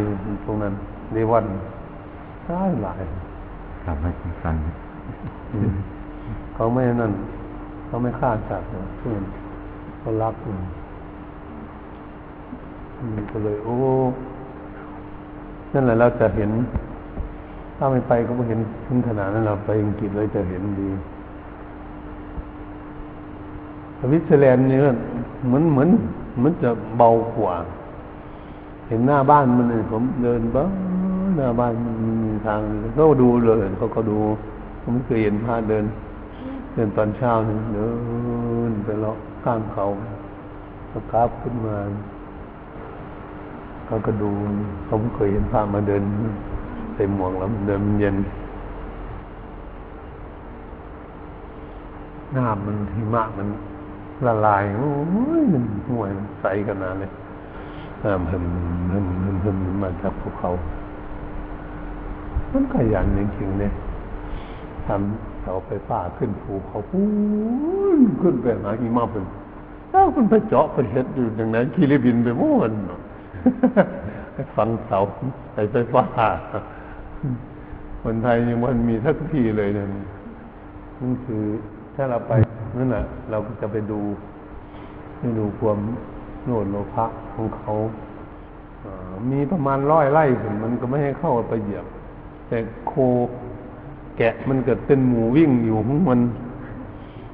[0.45, 0.73] ตรงนั้น
[1.13, 1.43] ในวัด
[2.47, 3.01] หลายหลาย
[3.85, 4.11] ทำให้
[4.41, 4.55] ฟัน
[5.53, 5.73] อืม
[6.55, 7.13] เขาไม่นั่น
[7.85, 9.21] เขาไม่ฆ่าสัตว์นะเพื่อน
[10.03, 10.59] เขารักมัน
[12.99, 13.75] อืมก็เลยโอ้
[15.73, 16.49] นั่นแหละเราจะเห็น
[17.77, 20.89] ถ้าไม่ไปก็ไม่เห็นถึงขนาดนั้นเราไปอังกฤษเลยจะเห็นดี
[23.99, 24.79] สวิตเซอร์แลนด์เนี่ย
[25.47, 25.89] เหมือนเหมือน
[26.37, 27.55] เหมือนจะเบากว่า
[28.87, 30.65] เห็นหน้าบ้านมันเลยผมเดินบ้า
[31.37, 31.73] หน้าบ้าน
[32.23, 32.59] มีทาง
[32.97, 34.17] ก็ดูเลยเขาก็ดู
[34.83, 35.85] ผมเคยเห็นพาเดิน
[36.73, 37.87] เดินตอนเช้านี่เดิ
[38.69, 39.85] นไปเลาะ ข้างเขา
[40.91, 41.77] ก็กราบขึ้นมา
[43.85, 44.31] เขาก็ดู
[44.85, 46.03] เขาไม่เคยเห็นพามาเดิน
[46.93, 48.15] ใส่หมวกแล้วเดินมันเย็น
[52.33, 53.47] หน้ามันหิมะมัน
[54.25, 54.91] ละลายโอ้
[55.41, 57.11] ยมันห่วยใสขนาดเลย
[58.03, 58.43] น้ำเพิ่ม
[58.87, 60.49] เพิ่มเพิ่มเพิ่มมาจากภูเขา
[62.51, 63.73] มันขยันจริงๆเนี่ย
[64.87, 67.01] ทำ เสาไฟฟ้าขึ้นภูเขาปู
[67.97, 69.23] นขึ้นไปหาหิมะเป็น
[69.91, 72.71] แล้วมันไปเจาะไปเห็ดอยู่อย่างนั้นคีริบินไปหมด
[74.55, 74.99] ฟังเสา
[75.51, 76.03] ไฟไฟฟ้า
[78.01, 79.87] คนไทยยังมันมีทักทีเลยเนี่ย
[80.99, 81.43] นั่นคือ
[81.95, 82.31] ถ้าเราไป
[82.77, 83.99] นั่นแหละเราก็จะไปดู
[85.19, 85.79] ไปดูความ
[86.43, 87.73] โนดโลภะของเขา
[88.83, 88.85] อ
[89.31, 91.85] มีประมาณร้อยไร่ผมมันก็ไม่ให้เข้าไปเหยียบ
[92.47, 92.93] แต่โค
[94.17, 96.19] แกะมันเกิดเป็นหมูวิ่งอยู่ของมัน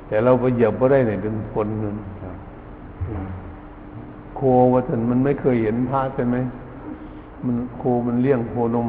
[0.07, 1.95] แต่เราไปเหยียบก็ได้เนี่ยเป็นคนนึง
[3.07, 3.29] อืม
[4.35, 4.41] โค
[4.73, 6.37] ว่าท่านมันไม่เคยเห็นพระใช่ไหม
[7.45, 8.87] มันโคมันเลี้ยงโคนม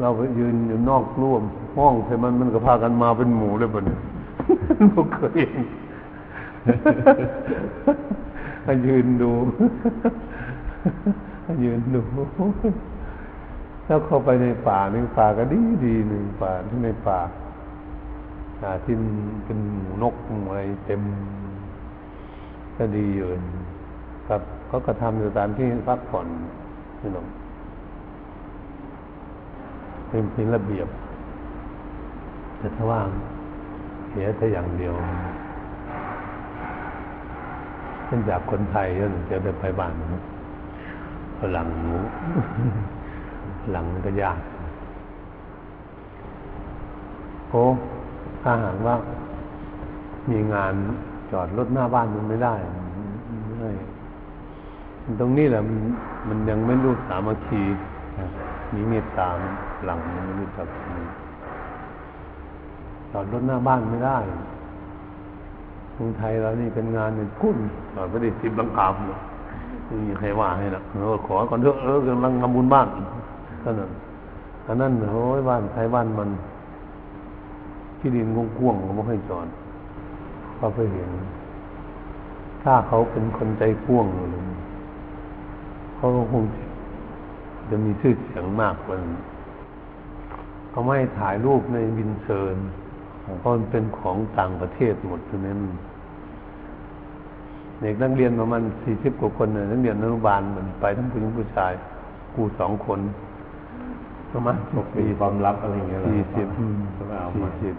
[0.00, 1.42] เราไปยืนอยู่นอกร่วม
[1.76, 3.98] ห้องใช่มันมันก็พากันมาเป็นหมูเลยปะเนี่ย
[4.90, 9.30] เราเคยเห็นยืนดู
[11.64, 12.02] ยืนดู
[13.86, 17.20] แล้วเข้าไปในป่าหนึ่งป่าก็ดีดีหนึ่งป่าที่ในป่า
[18.62, 18.94] อาที่
[19.44, 20.14] เป็นหมูนก
[20.48, 21.00] อะไรเต็ม
[22.76, 23.26] ก็ดีอยู่
[24.28, 26.26] ครับเขาก็ทำอยู่ตามที่พักผ่อน
[27.00, 27.26] นี่น้อง
[30.08, 30.88] เป็นเป็นระเบียบ
[32.58, 33.08] แต่ถ้าว่าง
[34.08, 34.94] เสียแต่อย่างเดียว
[38.06, 39.94] เช่นจากคนไทยก็จะได้ไปบ้าน
[41.38, 41.96] ฝรั่งหนู
[43.72, 44.38] หลังก็ยาก
[47.50, 47.62] โอ้
[48.42, 48.94] ถ้าหากว่า
[50.30, 50.74] มีงาน
[51.32, 52.54] จอดรถหน้าบ้านมันไม่ได้
[53.58, 53.70] ไม่
[55.20, 55.78] ตรงนี้แหละมัน
[56.28, 57.62] มันยังไม่รู้สามัคคี
[58.74, 59.28] มีเมตตา
[59.84, 60.68] หลังมันไม่รู้จัก
[63.12, 64.18] จอดรถหน้าบ้านไม่ได้
[65.94, 67.58] เมืองไทยเรานี่เป็นงานเป็นกุ้น
[67.94, 69.18] จอดไม่ได้สิบลังคาเลย
[69.86, 72.88] ไม่มีใครว่าให้หรอกเออขอก่อนเถอะเออกำลังทำบุญบ้าน
[73.64, 73.92] เท่านั้น
[74.66, 76.30] อันนั้นโอ้ยบ้านไทยบ้านมัน
[77.98, 79.48] ที่ดินกว้างๆก็ไม่ให้จอด
[80.56, 81.10] เขาไปเห็น
[82.62, 84.44] ถ้าเขาเป็นคนใจกว้างเลย
[85.96, 86.42] เขาก็คง
[87.70, 89.14] จะมีชื่อเสียงมากกว่านั้น
[90.70, 92.56] เขาไม่ถ่ายรูปในวินเซิร์น
[93.40, 95.58] เพราะมันเป็นของต่างประเทศหมดทั้งนั้น
[97.80, 101.72] เด็กนักเรียนประมาณสี่สิบกว่าคนเนี่ยนักเรียนอนุบาลมันไปทั้งผู้หญิงผู้ชาย
[102.34, 103.00] กูสองคน
[104.34, 106.48] ประมาณหกปีมีความลับอะไรอย่างเงี้ยเหรอสี่สิบ
[106.96, 107.74] ก็ไม่เอาสี่มาสิบ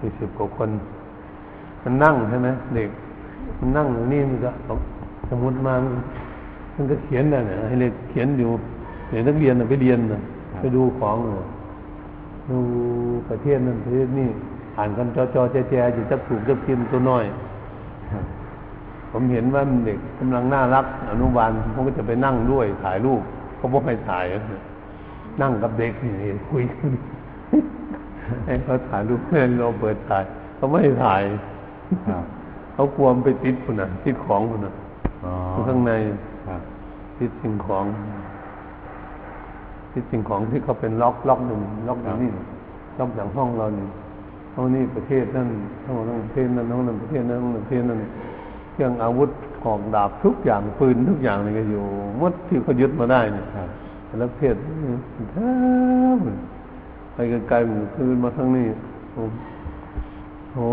[0.00, 0.70] สี่สิบกว่าคน
[1.82, 2.88] มันนั่งใช่ไหมเด็ก
[3.58, 4.74] มันนั่งอย่างนี้มันก็เอา
[5.30, 5.92] สมุดมามัน
[6.74, 8.50] มันก็เขียนน่ะเนี่ยให้เด็กเขียนอยู่
[9.08, 10.20] เด็กนักเรียนน่ะไปเรียนน่ะ
[10.60, 11.46] ไปดูของน่ะ
[12.50, 12.58] ดู
[13.28, 14.28] ประเทศนั้นประเทศนี้
[14.76, 17.24] อ่านกันจอจอแจแจอยู่จักถูกจักพิมตัวน้อย
[19.10, 23.22] ผมเห็นว่าเด็กกำลังน่ารัก อนุบาลผมก็จะไปนั่งด้วยถ่ายรูป
[23.56, 24.40] เขาบอกให้ถ่ายอะ
[25.42, 26.12] นั่งกับเด็กนี่
[26.50, 26.90] คุยกัน
[28.46, 30.22] ให้เขาถ่ายรูปเพื่อนเราเปิดถ่าย
[30.56, 31.22] เขาไม่ให้ถ่าย
[32.08, 32.24] ครับ
[32.74, 34.74] เขากลัวมันไปติดปุ่นน่ะติดของปุ่นน่ะ
[35.24, 35.92] อ๋ออยู่ข้างใน
[36.48, 36.60] ครับ
[37.18, 37.84] ติดสิ่งของ
[39.92, 42.30] ติดสิ่งของที่เขาเป็นล็อกล็อกหนึ่งล็อกอย่างนี้
[42.98, 43.86] ล็อกอย่างห้องเรานี่
[44.54, 45.48] ห้องนี้ประเทศนั่น
[45.86, 47.98] ห้องนั้นประเทศนั้นห้องนั้นประเทศนั้นห้องนั้นประเทศนั้น
[48.72, 49.30] เครื่องอาวุธ
[49.64, 51.82] ของดาบทุกอย่างปืนทุกอย่างนี่ก็อยู่
[52.18, 53.68] หมดที่เขายึดมาได้เนี่ยครับ
[54.14, 54.56] แต่ละเทศ
[55.32, 55.36] แท
[56.16, 56.18] บ
[57.14, 58.66] ไปไกลๆหมู่คืนมาทั้งนี้
[60.52, 60.66] โอ้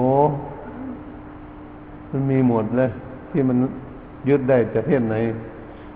[2.09, 2.89] มันมีหมดเลย
[3.29, 3.57] ที่มัน
[4.29, 5.15] ยึดได้ประเทศไหน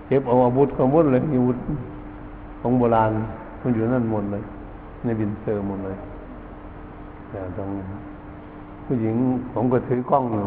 [0.07, 1.57] เก็บเอาอาวุธของหมดเลยมีอาวุธ
[2.61, 3.11] ของโบราณ
[3.61, 4.43] มันอยู่นั่นหมดเลย
[5.03, 5.95] ในบินเซอร์หมดเลย
[7.29, 7.69] แต่ต้อง
[8.85, 9.15] ผู้หญิง
[9.53, 10.41] ผมก็ถือกล้องอยู่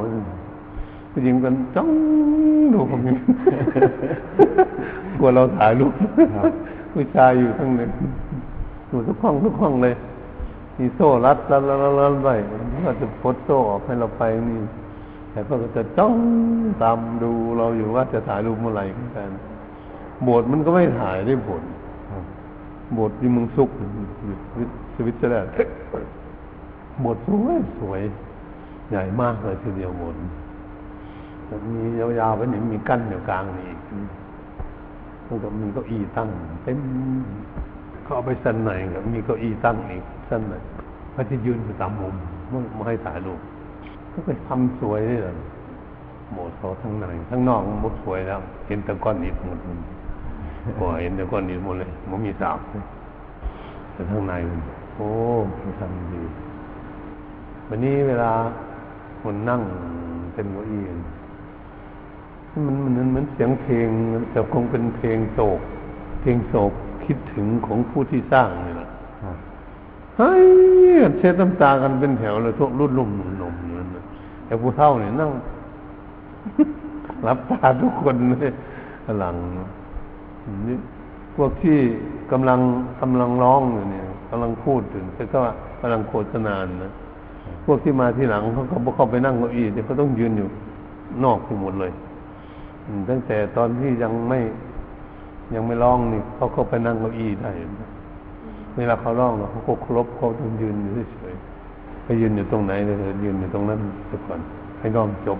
[1.13, 1.89] ผู้หญิงกันจ้อง
[2.75, 3.15] ดูผมนี่
[5.19, 5.93] กลัวเราถ่ายรูป
[6.93, 7.91] ผู้ชายอยู่ทั้งหนั้น
[8.91, 9.95] ดูทุกห้องทุกห้องเลย
[10.79, 12.35] มีโซ่รัดรัดรัดรัดไว้
[12.87, 14.61] ก็จะปลดโซ่ออกให้เราไปนี่
[15.31, 16.15] แต่เขาก็จะจ้อง
[16.83, 18.85] ตามดูเราอยู่ว่าจะถ่ายรูปเมื่อไหร่
[19.17, 19.31] กัน
[20.23, 21.69] โบสถ์มันก็ไม่ถ่ายได้โบสถ์
[22.95, 23.71] โบสถ์ที่มึงซุก
[24.95, 25.53] สวิตเซอร์แลนด์
[27.01, 28.01] โบสถ์สวยสวย
[28.91, 30.21] ใหญ่มากเลยทีเดียวโบสถ์
[31.73, 31.83] มี
[32.21, 33.67] ยาวๆไปนี่มีกั้นอยู่กลางนี่
[35.29, 36.29] มันก็มีเก้าอี้ตั้ง
[36.63, 36.79] เต็ม
[38.03, 40.55] เขาเอาไปสั้นไหนกับมีเก้าอี้ตั้งอีกสั้นไหน
[41.13, 42.15] เขาจะยืนอยู่ตามมุม
[42.75, 43.41] ไม่ให้ถ่ายรูป
[44.13, 45.37] ก็ไปทำสวยเลย
[46.33, 49.79] โบสถ์เขาทั้งในทั้งนอกมันสวยแล้วเห็นแต่ก้อนอิฐหมดมัน
[50.77, 52.59] โอ้เห็นแต่ก้อนอิฐหมดเลยมันมีสาบ
[53.93, 54.61] แต่ข้างในมัน
[54.95, 55.09] โอ้
[55.81, 56.23] ทำดี
[57.69, 58.33] วันนี้เวลา
[59.23, 59.61] คนนั่ง
[60.35, 60.83] เป็นเก้าอี้
[62.67, 63.89] มันมันเหมือนเสียงเพลง
[64.31, 65.61] แต่คงเป็นเพลงโศก
[66.21, 66.73] เพลงโศก
[67.05, 68.89] คิดถึงของผู้ที่สร้างนี่แหละ
[70.17, 70.45] เฮ้ย
[71.19, 73.89] เช็ดน้ำตากันเป็นแถวเลยทุกรุ่นลุ่มหนุ่มนั่น
[74.47, 75.31] แต่ผู้เฒ่าเนี่ยนั่ง
[77.27, 78.53] รับตาทุกคนเลย
[79.21, 79.37] หลัง
[80.69, 80.79] นี่
[81.37, 81.79] พวกที่
[82.33, 82.61] กำลัง
[83.01, 85.41] กำลังร้องอยู่เนี่ยกำลังพูดถึงแต่ก็
[85.81, 86.93] กำลังโฆษณานะ
[87.65, 90.49] พวกที่มาที่หลังเขาก็เข้าไปนั่งเก้าอี้แต่เขาต้องยืนอยู่
[91.25, 91.93] นอกที่หมดเลย
[93.09, 94.41] ตั้งแต่ตอนที่ยังไม่
[95.55, 97.53] ยังไม่ร้องนี่เขาเข้าไปนั่งเก้าอี้ได้
[98.77, 104.41] เวลาเขาร้องเขาก็ครบเขาต้องยืนอยู่เฉยๆไปยืนอยู่ตรงไหนเลยยืนอยู่ตรงนั้นไปก่อน
[104.81, 105.39] ให้ร้องจบ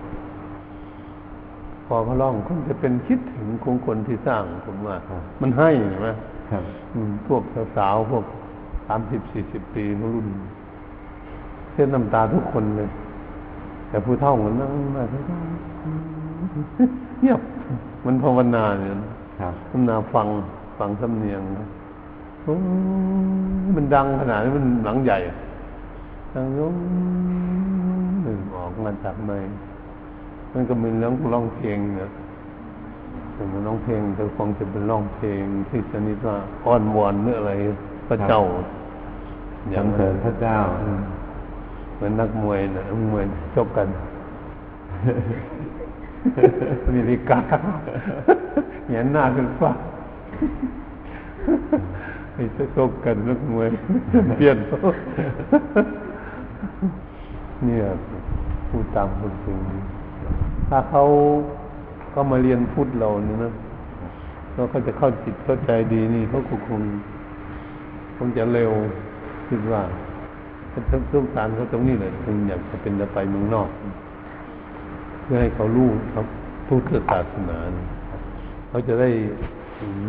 [1.87, 4.97] พอเขาร้องคงจะเป็นคิดถึงของคนที่สร้างผมว่า
[5.41, 6.09] มันให้ใช่ไหม
[7.27, 7.43] พวก
[7.77, 8.25] สาวๆพวก
[8.87, 9.85] สามสิบสี่สิบปี
[10.15, 10.29] รุ่น
[11.73, 12.89] เส้นน้ำตาทุกคนเลย
[13.89, 15.25] แต่ผู้เฒ่ามันนั่งมาทุก
[17.21, 17.41] เงียบ
[18.07, 18.93] มันภาวนาเนี่ย
[19.69, 20.27] ภาวนาฟัง
[20.79, 21.41] ฟังสำเนียง
[23.77, 25.19] มันดังขนาดนี้มันหลังใหญ่
[26.35, 26.75] ดังยง
[28.23, 29.33] หนึ่งออกมาจากใน
[30.53, 32.11] มันก็เป็นเรื่องร้องเพลงเนี่ย
[33.35, 37.53] เป็นร้องเพลงแต่คงจะเป็นร้องเพลงที่ชนิดว่าอ้อนวอนเนื้ออะไร
[38.09, 38.43] พระเจ้า
[39.71, 40.59] อย่างเถิดพระเจ้า
[41.95, 43.89] เหมือนนักมวยนะนักมวยชกกัน
[46.95, 47.39] มีริกา
[48.89, 49.71] เห็นหน้าขึ้นฟ้า
[52.33, 52.39] ไป
[52.77, 53.69] ชกกันนักมวย
[54.37, 54.57] เปลี่ยน
[57.65, 57.85] เนี่ย
[58.69, 59.59] พูดตามคนจริง
[60.69, 61.03] ถ้าเขา
[62.11, 63.53] เขามาเรียนพุทธเราเนี่ยนะ
[64.53, 66.39] แล้วเขาจะเข้าจิตเข้าใจดีนี่เขา
[66.69, 66.83] คง
[68.17, 68.73] คงจะเร็ว
[69.49, 69.83] คิดว่า
[71.15, 73.69] ต้องการเขาตรงนี้เลยคงอยากจะเป็นจะไปเมืองนอก
[75.31, 76.27] พื่อให้เขารู้ครับ
[76.67, 77.59] พุทธศาสนา
[78.69, 79.11] เขาจะได้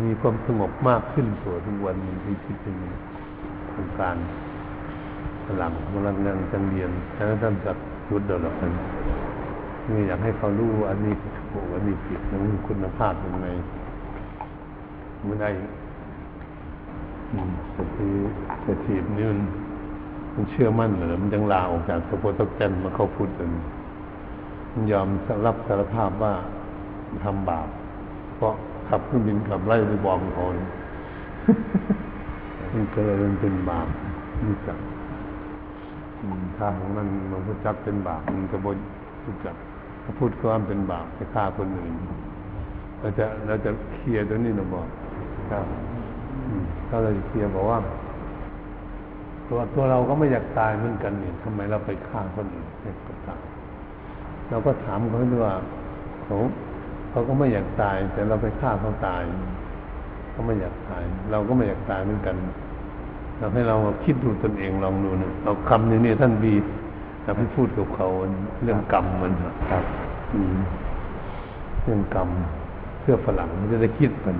[0.02, 2.76] มีความสงบมากขึ้นตัวทุกวันที่คิดถึง
[3.70, 4.16] โครงการ
[5.58, 6.90] หลังกำลังยังจังเรียน
[7.42, 8.70] ท่านจัดชุดเดียวกัน
[9.92, 11.12] นี่อยากให้เขารู้อันนี้
[11.50, 13.46] ถูกอันนี้ผิดนั้นคุณภาพยังไง
[15.26, 15.50] ไม่ได้
[17.74, 18.08] สติ
[18.66, 19.40] สตินี่มัน
[20.34, 23.50] มันเชื่อมั่นเหรอมันยังลาออกจากสโพตแกนมาเข้าพุทธมัน
[24.92, 25.08] ยอม
[25.46, 26.34] รับสารภาพว่า
[27.24, 27.68] ทำบาป
[28.36, 28.54] เพราะ
[28.88, 30.44] ขับเครื่องบินขับไล่ไปบอมเขา
[32.72, 33.88] มันก็เลยเป็นบาป
[34.44, 34.78] นี่จัก
[36.56, 38.78] ถ้าของนั้นมันก็จักเป็นบาปมันก็บน
[39.24, 39.56] รู้จัก
[40.02, 41.92] ถ้าพูดความเป็นบาปไปฆ่าคนอื่น
[43.00, 44.86] เราจะเราจะเคลียร์ตัวนี้เราบอก
[45.50, 45.64] ครับ
[46.88, 47.78] ถ้าเราจะเคลียร์บอกว่า
[49.48, 52.66] ตัวตัวเราก็ไม่อยากตายเหมือนกันนี่ทำไมเราไปฆ่าคนอื่น
[53.08, 53.09] ก
[54.50, 55.54] เราก็ถามเขาด้วยว่า
[56.24, 56.36] เขา
[57.10, 59.22] เขาก็ไม่อยากตาย แต่เราไปฆ่าเขาตาย
[60.30, 62.36] เขาไม่อยากตาย เราก็ไม่อยากตายเหมือนกัน
[63.38, 66.54] เราให้เราคิดดูตนเองลองดูนะเอาคำนี้เนี่ยท่านบี
[67.24, 68.08] เราไปพูดกับเขา
[68.62, 69.84] เรื่องกรรมมันครับ
[71.82, 72.28] เรื่องกรรม
[73.00, 74.36] เพื่อฝรั่งมันจะได้คิดมัน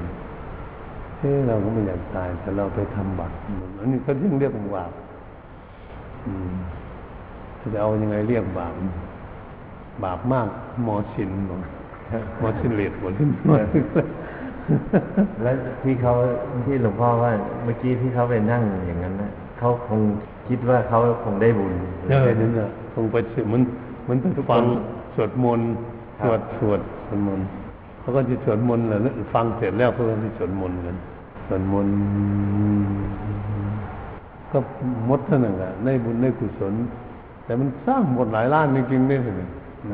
[1.19, 3.33] เฮ้เราก็ไม่อยากตาย แต่เราไปทำบาป
[3.79, 4.93] อันนี้ก็ยิ่งเรียกบาป
[7.73, 8.75] จะเอายังไงเรียกบาป
[10.05, 10.49] บาปมาก
[10.87, 11.61] มอชินบอก
[12.43, 13.27] มอชินเลดหมดที่
[15.43, 16.13] แล้วที่เขา
[16.67, 17.33] ที่หลวงพ่อว่า
[17.65, 20.01] เมื่อกี้ที่เขาไปนั่งอย่างนั้นนะเขาคง
[20.49, 21.75] คิดว่าเขาคงได้บุญ
[22.09, 23.17] เออนั่นแหละคงไป
[23.49, 23.63] เหมือน
[24.03, 24.63] เหมือนไปฟัง
[25.15, 25.71] สวดมนต์
[26.25, 27.47] สวดสวดสวดมนต์
[28.01, 28.99] เขาก็จะสวดมนต์แหละ
[29.35, 30.97] ฟังเสร็จแล้วเขาก็จะสวดมนต์กัน
[31.49, 31.95] สวดมนต์
[34.53, 34.59] ก็
[35.07, 36.75] หมดเท่านั้นแหละได้บุญได้กุศล
[37.45, 39.49] แต่มันสร้างหมดหลายล้านจริงๆได้เลย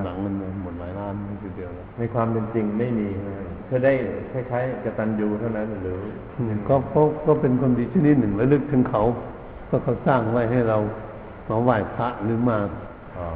[0.04, 3.08] หนังมันหมดหลายล้านนี่ทีเดียวแล้วในความเป็นจริงไม่มี
[3.66, 3.92] เธอได้
[4.32, 5.98] คล้ายๆกตัญญูเท่านั้นหรือ
[6.68, 9.02] ก็ก็ก็เป็นความดีชนิดหนึ่งระลึกถึงเขา
[9.68, 10.78] ก็เขาสร้างไว้ให้เรา
[11.48, 12.58] มาไหว้พระหรือมา
[13.18, 13.26] อ๋อ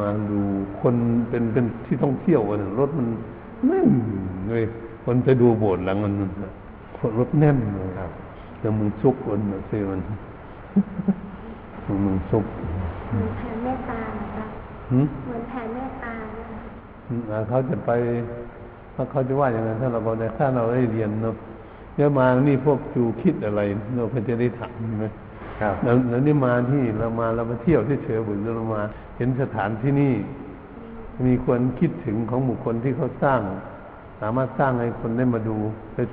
[0.00, 0.40] มาดู
[0.80, 0.94] คน
[1.30, 3.06] เป็นเป็นที่ท่องเที่ยวกันรถมัน
[3.66, 3.88] แน่น
[4.48, 4.64] เลย
[5.04, 6.12] คนไปดูโบสถ์หลังมัน
[6.98, 8.10] คนรถแน่นเลยครับ
[8.58, 10.00] แต่มึงซุกคนน่ะสิมัน
[12.04, 12.44] มึงซุก
[13.08, 14.44] เหมือนแผ่เมตตานะคะ
[14.90, 15.78] หืมเหมือนแผ่เม
[17.48, 17.90] เขาจะไป
[18.94, 21.36] ถ้าเขาจะว่าอย่างนั้นถ้าเราบอกในถ้าเราได้เรียนเนาะ
[21.94, 23.60] เดี๋ยวมานี่พวกจูคิดอะไร
[23.96, 25.06] เราก็จะได้ถามใช่ไหม
[25.60, 28.82] ครับแล้วแล้วนี่มาที่เรามาเรามาเที่ยวที่เฉยบุญเรามา
[29.16, 30.14] เห็นสถานที่นี่
[31.24, 33.40] มีควรคิดถึงของบุคคลที่เขาสร้าง
[34.20, 35.56] สามารถสร้างให้คนได้มาดู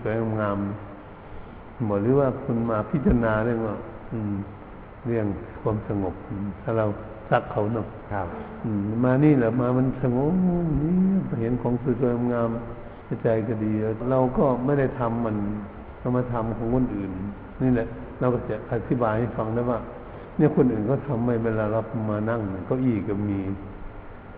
[0.02, 3.76] สวยๆงามๆบอกหรือว่าคุณมาพิจารณาเรื่องว่า
[4.12, 4.36] อืม
[5.06, 5.26] เรื่อง
[5.62, 6.86] ความสงบอืมถ้าเรา
[7.30, 8.28] ซักเขาเนาะครับ
[8.66, 10.34] อืมมานี่แหละมามันสงบ
[10.82, 10.94] นี่
[11.42, 13.72] เห็นของสวยๆงามๆใจก็ดี
[14.12, 15.36] เราก็ไม่ได้ทำมัน
[16.00, 17.12] เรามาทำของคนอื่น
[17.64, 17.88] นี่แหละ
[18.20, 19.80] เราก็จะอธิบายให้ฟังได้ว่า
[20.38, 23.40] เนี่ยคนอื่นก็ทำไม่เวลาเรามานั่งเนี่ยเก้าอี้ก็มี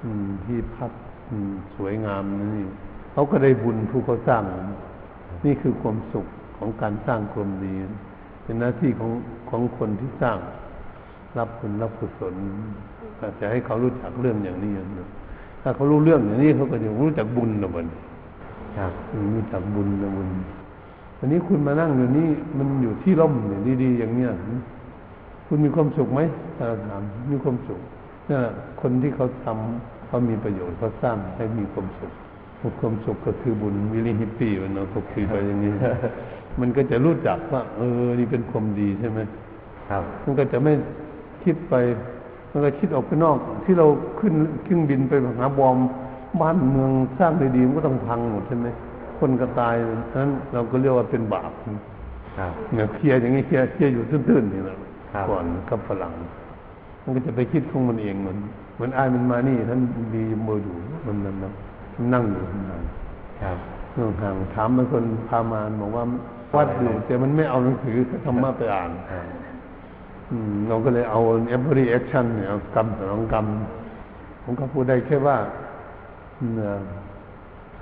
[0.03, 0.91] อืม ที่พัก
[1.29, 2.23] อืม สวยงาม
[2.55, 2.65] นี่
[3.13, 4.43] เขาก็ได้บุญผู้เขาสร้าง
[5.45, 6.27] นี่คือความสุข
[6.57, 7.73] ของการสร้างความดี
[8.43, 9.11] เป็นหน้าที่ของ
[9.49, 10.37] ของคนที่สร้าง
[11.37, 12.35] รับผลรับกุศล
[13.21, 15.07] อาจจะให้เขารู้จักเรื่องอย่างนี้นะ
[15.61, 17.87] ถ้าเขารู้เรื่องอย่างนี้เขาก็จะรู้จักบุญนะบัน
[18.77, 18.93] ครับ
[19.35, 20.27] รู้จักบุญนะบุญ
[21.17, 24.31] วันนี้คุณมานั่งอยู่นี่มันอยู่ที่ร่มเนี่ยดีๆอย่างเนี้ย
[25.47, 26.21] คุณมีความสุขไหม
[26.55, 27.01] ถ้าเราถาม
[27.31, 27.79] มีความสุข
[28.29, 32.11] นั่นแหละคนที่เขาทำเขามีประโยชน์เขาสร้างให้มีความสุข
[32.79, 35.73] ความสุขก็คือบุญวิริฮิปปี้มันเราถกคุยไปอย่างนี้
[36.59, 39.19] มันก็จะรู้จักว่า เออ นี่เป็นความดีใช่ไหม
[39.89, 40.73] ครับ มันก็จะไม่
[41.43, 41.75] คิดไป
[42.51, 43.87] มันก็คิดออกไปนอก ที่เรา
[44.19, 44.33] ขึ้น
[44.63, 45.77] เครื่องบินไปหาบอม
[46.41, 48.67] บ้านเมืองสร้างดีๆมันก็ต้องพังหมดใช่ไหม
[49.19, 49.75] คนก็ตาย
[50.11, 51.51] ฉะนั้นเราก็เรียกว่าเป็นบาป
[52.37, 54.77] ครับเนี่ยเคลียร์อย่างนี้เคลียร์เคลียร์อยู่ตื้นๆนี่แหละ
[55.13, 56.13] ครับก่อนกับฝรั่ง
[57.03, 58.37] มันก็จะไปคิดของมันเองเหมือน
[58.75, 59.79] เหมือนอายมันมานี่ท่าน
[60.15, 60.75] ดีมืออยู่
[61.05, 61.47] มันมันมั
[62.03, 62.83] นนั่งอยู่นาน
[63.41, 63.57] ครับ
[63.97, 66.03] นั่งห่างถามบางคนพามาบอกว่า
[66.55, 69.48] วัดอยู่แต่มันไม่เอาหนังสือธรรมะไปอ่านอ่าอืม
[70.67, 71.21] เราก็เลยเอา
[71.55, 73.45] every action เนี่ยเอากรรมสองกรรม
[74.43, 75.37] ผมก็พูดได้แค่ว่า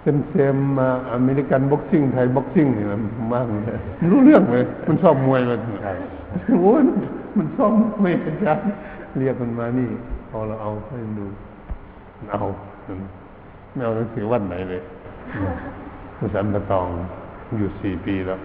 [0.02, 3.02] เซมเซมมาอเมริกันบ็อกซิ่งไทยบ็อกซิ่งเนี่ยมัน
[3.34, 3.80] มากเลย
[4.12, 5.94] รู้เรื่องเลย มันชอบมวยมันใช่
[6.62, 6.82] โอ้ย
[7.38, 7.72] มันชอบ
[8.02, 8.64] มวยอาจารย์
[9.18, 9.90] เรียกมันมานี่
[10.30, 11.28] พอเราเอาให้มันดู
[12.32, 12.42] เอา
[13.74, 14.82] ไม่เอาหนังสือวันไหนเลย
[16.18, 16.88] ภาษาตะตอง
[17.58, 18.40] อยู่สี่ปีแล้ว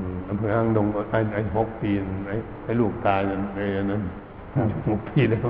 [0.00, 4.02] อืมอำเภอห้างดงไอ้ไอ้หกปีนั่นไอ้ไอ้ลูกตายนั่นไอ้อันนั้น
[4.88, 5.48] หกปีแล้ว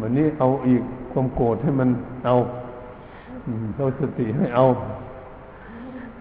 [0.00, 0.82] วันนี้เอาอีก
[1.12, 1.88] ความโกรธให้มัน
[2.24, 2.36] เอา
[3.46, 4.64] อืมเอาสติให้เอา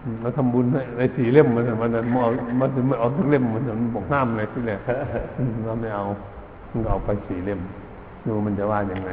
[0.04, 4.80] อืมเราทำบุญให้ไอ้สี่เล่มมันมันนั้นมันเอามันถึงไม่เอาทั้งเล่มมันมันบอกห้ามเลยที่แรก
[5.38, 6.06] อืมเราไม่เอา
[6.72, 7.60] มันก็เอาไปสี่เล่ม
[8.26, 9.12] ดูมันจะว่ายังไง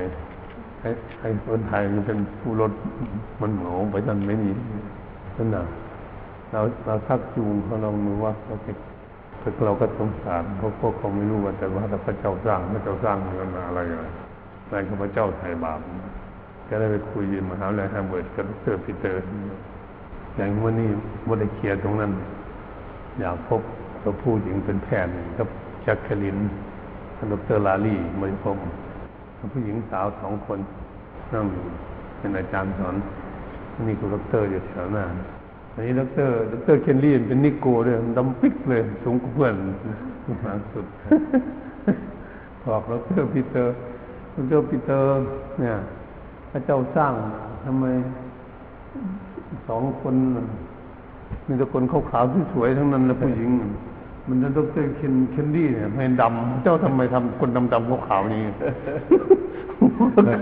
[0.80, 0.90] ไอ้
[1.20, 2.72] ไอ้คนไทยมันเป็นผู้รถ
[3.40, 4.51] มันเหมาไปจนไม่มี
[5.36, 5.64] นั่นน่ะ
[6.53, 8.76] เราเราทักจูงเขาลองดูว่าเขาเป็น
[9.64, 14.05] เราก็สงสารเพราะพวกเขาไม่รู้ว่าแต่ว่าพระเจ้าสร้างพระเจ้าสร้างมันอะไรอะไร
[14.70, 15.80] นายข้าพเจ้าไถ่บาป
[16.68, 19.18] ก็ได้ไปคุยมหาวิทยาลัยแฮมเบิร์ดกับดรปีเตอร์
[20.36, 20.88] อย่างวันนี้
[21.28, 22.11] วันได้เคลียร์ตรงนั้น
[23.20, 23.61] อยากพบ
[24.05, 25.48] กับผู้หญิงเป็นแพทย์กับ
[25.82, 26.36] แจ็คคลิน
[27.32, 28.57] ดรลาลี่มาพบ
[29.53, 30.59] ผู้หญิงสาวสองคน
[31.32, 31.46] นั่ง
[32.18, 32.94] เป็นอาจารย์สอน
[33.86, 35.05] นี่คือดรอยู่แถวหน้า
[35.81, 39.55] อันนี้ดรดรเคนลี่เป็นนิโก้ด้วยดำปิ๊กเลยสูงกว่าเพื่อน
[40.45, 40.87] มากสุด
[42.64, 43.74] บอกดรปีเตอร์
[44.51, 45.24] ดรปีเตอร์
[45.61, 45.76] เนี่ย
[46.51, 47.12] พระเจ้าสร้าง
[47.64, 47.85] ทำไม
[49.68, 50.14] สองคน
[51.47, 53.51] มีแต่คนขาวๆที่สวยทั้งนั้นแล้วผู้หญิง
[54.28, 58.43] มันจะดรเคนเคนลี่เนี่ยไม่ดำเจ้าทำไมทำคนดำๆขาวๆนี่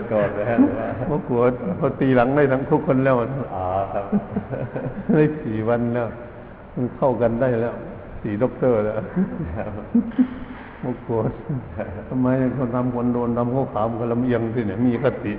[0.09, 1.41] โกรธเลยฮะหรือว่าเมื่อกลัว
[1.81, 3.17] พอตีหลังได้ทั้งทุกคนแล้ว
[3.55, 3.65] อ๋อ
[3.95, 4.05] ครับ
[5.15, 6.09] ได้สี่วันแล้ว
[6.75, 7.75] มันเข้ากันได้แล้ว
[8.23, 9.07] สี่ด็อกเตอร์แล้วครับ
[10.83, 11.21] มกลัว
[12.09, 15.35] ทำไมคนทำคนโดนทำเขาขาวมันก็ลำเอียงสิเนี่ยมีคติ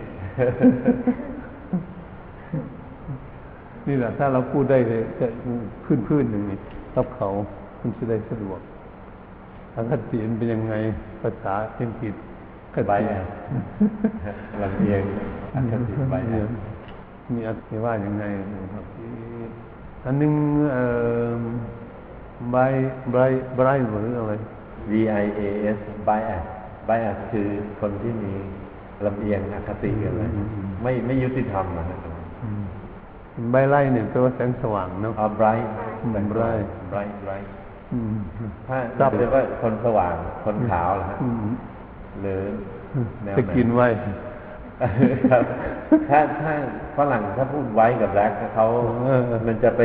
[3.88, 5.28] นี่แหละถ้าเราพูดได้เลยจะ
[5.84, 6.58] พื้นพื้นๆอย่างนี้
[6.96, 7.30] กับเขา
[7.80, 8.60] คุณจะได้สะดวก
[9.74, 10.74] ทางคติมันเป็นยังไง
[11.22, 12.14] ภาษาอังกฤษ
[12.80, 13.26] คใบแอส
[14.62, 15.02] ลำเอียง
[15.56, 16.50] อคติใบแอส
[17.34, 18.24] มีอธิว่ายังไง
[18.74, 18.86] ครับ
[20.06, 20.34] อันหนึง
[20.74, 20.86] เอ่
[21.38, 21.40] อ
[22.52, 22.58] ไบ
[23.12, 23.18] ไบ
[23.56, 23.60] ไบ
[23.92, 24.34] หรืออะไร
[24.92, 25.42] V I A
[25.78, 26.44] S bias
[26.90, 27.48] bias คือ
[27.80, 28.34] คนที่มี
[29.06, 32.00] ลำเอียงอคติกันเลยอืมอืมไม่ไม่ยุติธรรมนะครับ
[33.52, 35.68] ใบไล่เนี่ยแปลว่าแสงสว่างเนาะอ๋อ bright
[36.04, 37.48] อืม bright bright bright
[37.94, 38.16] อืม
[38.68, 40.16] ถ้าครับเรียกว่าคนสว่าง
[40.46, 41.52] คนขาวเหรอฮะอืม
[42.22, 42.42] หรือ
[43.24, 43.88] แนวไหจะกินไว้
[45.32, 45.44] ครับ
[46.10, 46.54] ถ้าถ้า
[46.98, 48.66] ฝรั่งถ้าพูดไว้กับแบล็กเขา
[49.06, 49.82] เออมันจะไป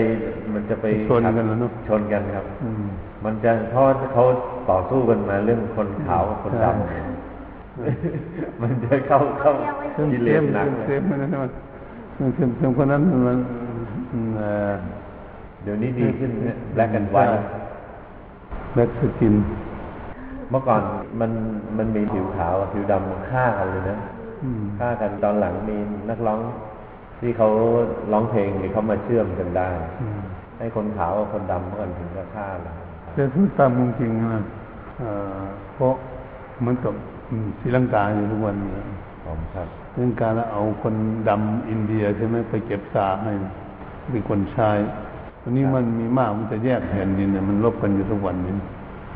[0.55, 2.87] มันจะไปชนกันแล้วเนอะชนกันครับอืม
[3.25, 4.25] มันจะเพราะเขา
[4.71, 9.53] ต่อสู้กันมาเรื่องคนขาวกับคนดใช่ำมันจะเข้าเข้า
[9.95, 11.51] เต็มกิเลเต็สมหนักเต็มเต็มเลยนะมัน
[12.21, 13.39] มันเต็มเต็มคนนั้นมัน
[14.13, 14.73] อืมเอ่อ
[15.63, 16.31] เดี๋ยวนี้ดีขึ้น
[16.75, 17.23] แบล็กกันไว้
[18.75, 19.35] แบ็กสกิน
[19.73, 20.83] เมื่อก่อน
[21.21, 21.31] มัน
[21.79, 23.99] มันมีผิวขาวกับผิวดำฆ่ากันเลยนะ
[24.45, 25.77] อืมฆ่ากันตอนหลังมี
[26.11, 26.41] นักร้อง
[27.21, 27.49] ที่เขา
[28.13, 29.69] ร้องเพลงเนี่ยเขามาเชื่อมกันได้
[30.03, 30.21] อืม
[30.59, 32.75] ให้คนขาวกับคนดำเมื่อก่อนถึงจะฆ่าเลย
[33.15, 34.43] แต่พูดตามจริงๆนะ
[34.99, 35.43] เอ่อ
[35.75, 35.95] เพราะ
[36.61, 36.95] เหมือนกับ
[37.31, 38.75] อืมศรีลังกาอยู่ทุกวันนี้
[39.25, 40.95] ผมครับเรื่องการเอาคน
[41.29, 43.33] ดำอินเดียใช่ไหมไปเก็บสาให้
[44.11, 44.79] เป็นคนชาย
[45.43, 48.55] วันนี้มันมีมากมันจะแยกแผ่นดินเนี่ยมันลบกันอยู่ทุกวันนี้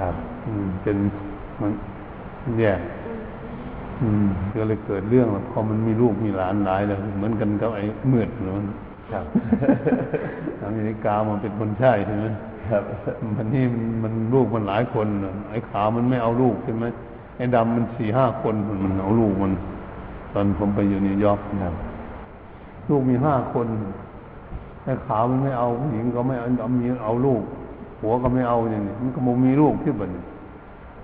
[0.00, 0.14] ครับ
[0.46, 0.96] อืมเป็น
[1.60, 1.72] มัน
[2.58, 2.80] แยก
[4.02, 8.56] อืมก็เลยเกิดเรื่องแล้วพอมันมีลูกมีหลานหลายแล้วเหมือนกันกับไอ้มืดเนาะ
[9.12, 9.24] ครับ
[10.64, 12.26] อเมริกามันเป็นคนใช่ใช่ไหม
[12.70, 12.84] ครับ
[13.36, 16.84] มันนี่มันมันลูกมันหลายคนน่ะไอ้ขาวมันไม่เอาลูกใช่ไหม
[17.36, 18.54] ไอ้ดำมันสี่ห้าคน
[18.84, 19.52] มันเอาลูกมัน
[20.32, 21.74] ตอนผมไปอยู่นิวยอร์กครับ
[22.88, 23.66] ลูกมีห้าคน
[24.84, 27.42] ไอ้ขาวมันไม่เอาผู้หญิงก็ไม่เอาเอามีเอาลูก
[27.98, 30.10] ผัวก็ไม่เอาอย่างนี้มันก็บ่มีลูกที่บ้าน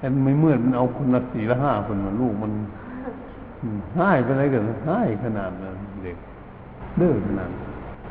[0.04, 2.52] ไอ้ไม่เมื่อมันเอาคนละสี่ละห้าคนมันลูกมัน
[3.62, 6.16] อืมให้ไปเลยกันให้ขนาดนั้นเด็ก
[6.98, 7.52] เด้อขนาดนั้น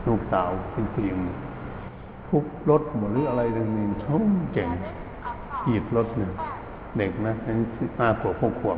[0.08, 1.18] ลูกสาวเป็นผู้หญิง
[2.28, 4.16] ทุบรถหมดหรืออะไรต่างๆเขา
[4.54, 4.70] เก่ง
[5.64, 6.32] ขีดรถเนี่ย
[6.98, 7.66] เด็กนะอันนี้
[7.98, 8.78] ห้าขวบหกขวบ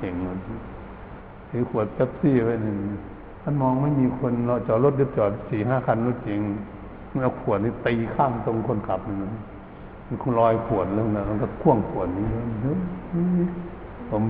[0.00, 0.38] เก่งมัน
[1.50, 2.78] ถือขวดเป๊ปซี่ไว้หนึ่ง
[3.42, 6.40] ท่านมองไม่มีคนเราจอดรถเดียวจอดสี่ห้าคันรถเก่ง
[7.12, 9.32] มันเอาขวดนี่ตีข้างตรงคนขับมัน
[10.10, 12.26] มันคงลอยขวดแล้วนะมันก็คว้างขวดนี้
[12.62, 12.78] เฮ้ย
[14.10, 14.22] ผม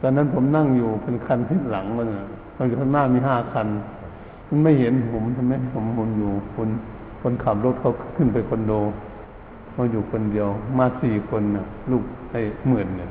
[0.00, 3.68] ตอนนั้นผมนั่งอยู่เป็นคันที่หลังมันนะตอนข้างหน้ามีห้าคัน
[4.48, 6.68] มันไม่เห็นผมใช่ไหมผมผมอยู่คน
[7.20, 8.72] คนขับรถเขาขึ้นไปคอนโด
[9.72, 10.48] เขาอยู่คนเดียว
[10.78, 13.10] มาสี่คนนะลูกไอ้หมื่นเนี่ย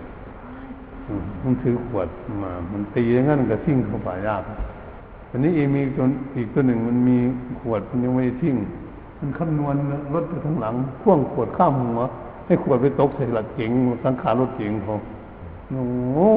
[1.44, 2.08] มันถือขวด
[2.44, 4.44] มา มันตีอย่างนั้นก็ทิ้งเข้าป่ายาก
[5.32, 7.18] อันนี้เอีกมีคนอีกตัวหนึ่งมันมี
[7.60, 8.56] ขวดมันยังไม่ได้ทิ้ง
[9.20, 9.76] มันคำนวณ
[10.14, 12.02] รถไปข้างหลังพ่วงขวดข้ามหัว
[12.46, 13.72] ให้ขวดไปตกใส่หลักเก๋ง
[14.04, 14.98] สังขารรถเก๋งเขา
[15.72, 15.84] โอ้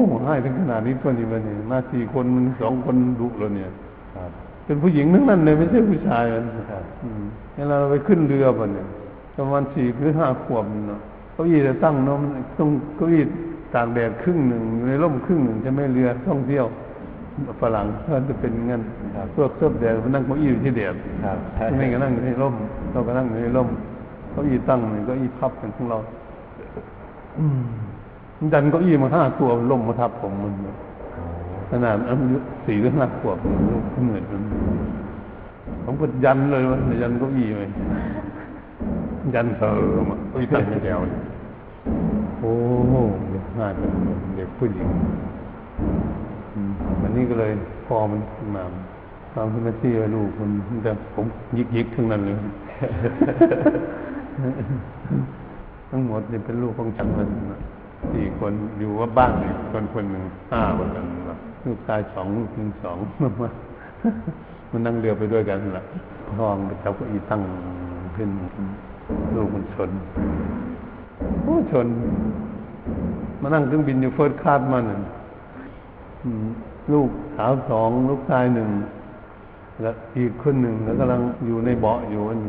[0.07, 3.69] โหให้ถึงขนาดนี้ตัวนี้มันเนี่ยมาสี่คนมันสองคนดุแล้วเนี่ย
[4.15, 4.31] ครับ
[4.65, 7.23] เป็นผู้หญิงทั้งนั้นเลยไม่ใช่ผู้ชายมันครับอืม
[7.55, 8.87] เวลาเราไปขึ้นเรือป่ะเนี่ย
[9.37, 11.01] ประมาณสี่หรือห้าขวบเนาะ
[11.33, 12.29] เก้าอี้จะตั้งเนาะมัน
[12.59, 13.23] ต้องเก้าอี้
[13.73, 16.65] ตากแดดครึ่งหนึ่งอยู่ในร่มครึ่งหนึ่งจะไม่เรือท่องเที่ยว
[17.61, 18.81] ฝรั่งเขาจะเป็นงั้น
[19.35, 21.37] พวกเสื้อแดดมันนั่งเก้าอี้อยู่ที่แดดครับ
[21.77, 22.55] ไม่ก็นั่งอยู่ในร่ม
[22.91, 23.69] เราก็นั่งอยู่ในร่ม
[24.31, 25.97] เก้าอี้ตั้งหนึ่งเก้าอี้พับกันของเรา
[27.39, 27.63] อืม
[28.53, 30.53] ดันเก้าอี้มาห้าตัวล่มมาทับผมมัน
[31.69, 34.43] ขนาดอายุสี่หรือห้าขวบมันลูกเหมือนมัน
[35.83, 37.61] ผมก็ยันเลยว่ายันเก้าอี้ไป
[39.35, 41.19] ยันเสริมอะเก้าอี้ตั้งไม่แถวเลย
[42.39, 42.53] โอ้
[42.89, 42.93] โห
[43.31, 43.91] เด็กห้าเป็น
[44.35, 45.32] เด็กผู้หญิงอืม
[47.05, 47.51] วันนี้ก็เลย
[47.87, 48.19] พอมัน
[48.55, 48.63] มา
[49.35, 50.49] ตามที่แม่ที่ลูกคน
[50.83, 51.25] แต่ผม
[51.57, 52.35] ยิกยิกทั้งนั้นเลย
[55.89, 57.29] ทั้งหมดนี่เป็นลูกของฉันมัน
[58.11, 59.31] สี่คนอยู่ว่าบ้าน
[59.71, 62.97] คนคนหนึ่งห้าคนกันนะลูกชายสองลูกหญิงสอง
[64.71, 65.85] มันนั่งเรือไปด้วยกันแหละ
[66.37, 67.41] พ่อมันก็จับก็อีตั้ง
[68.15, 68.29] ขึ้น
[69.35, 69.89] ลูกมันชน
[71.43, 71.87] โอ้ชน
[73.41, 74.83] มานั่งเครื่องบินอยู่เฟิร์สคลาสมัน
[76.23, 76.47] อืม
[76.91, 78.69] ลูกสาวสองลูกชายหนึ่ง
[79.81, 82.39] แล้วอีกคนหนึ่งแล้วกำลังอยู่ในเบาะอยู่อัน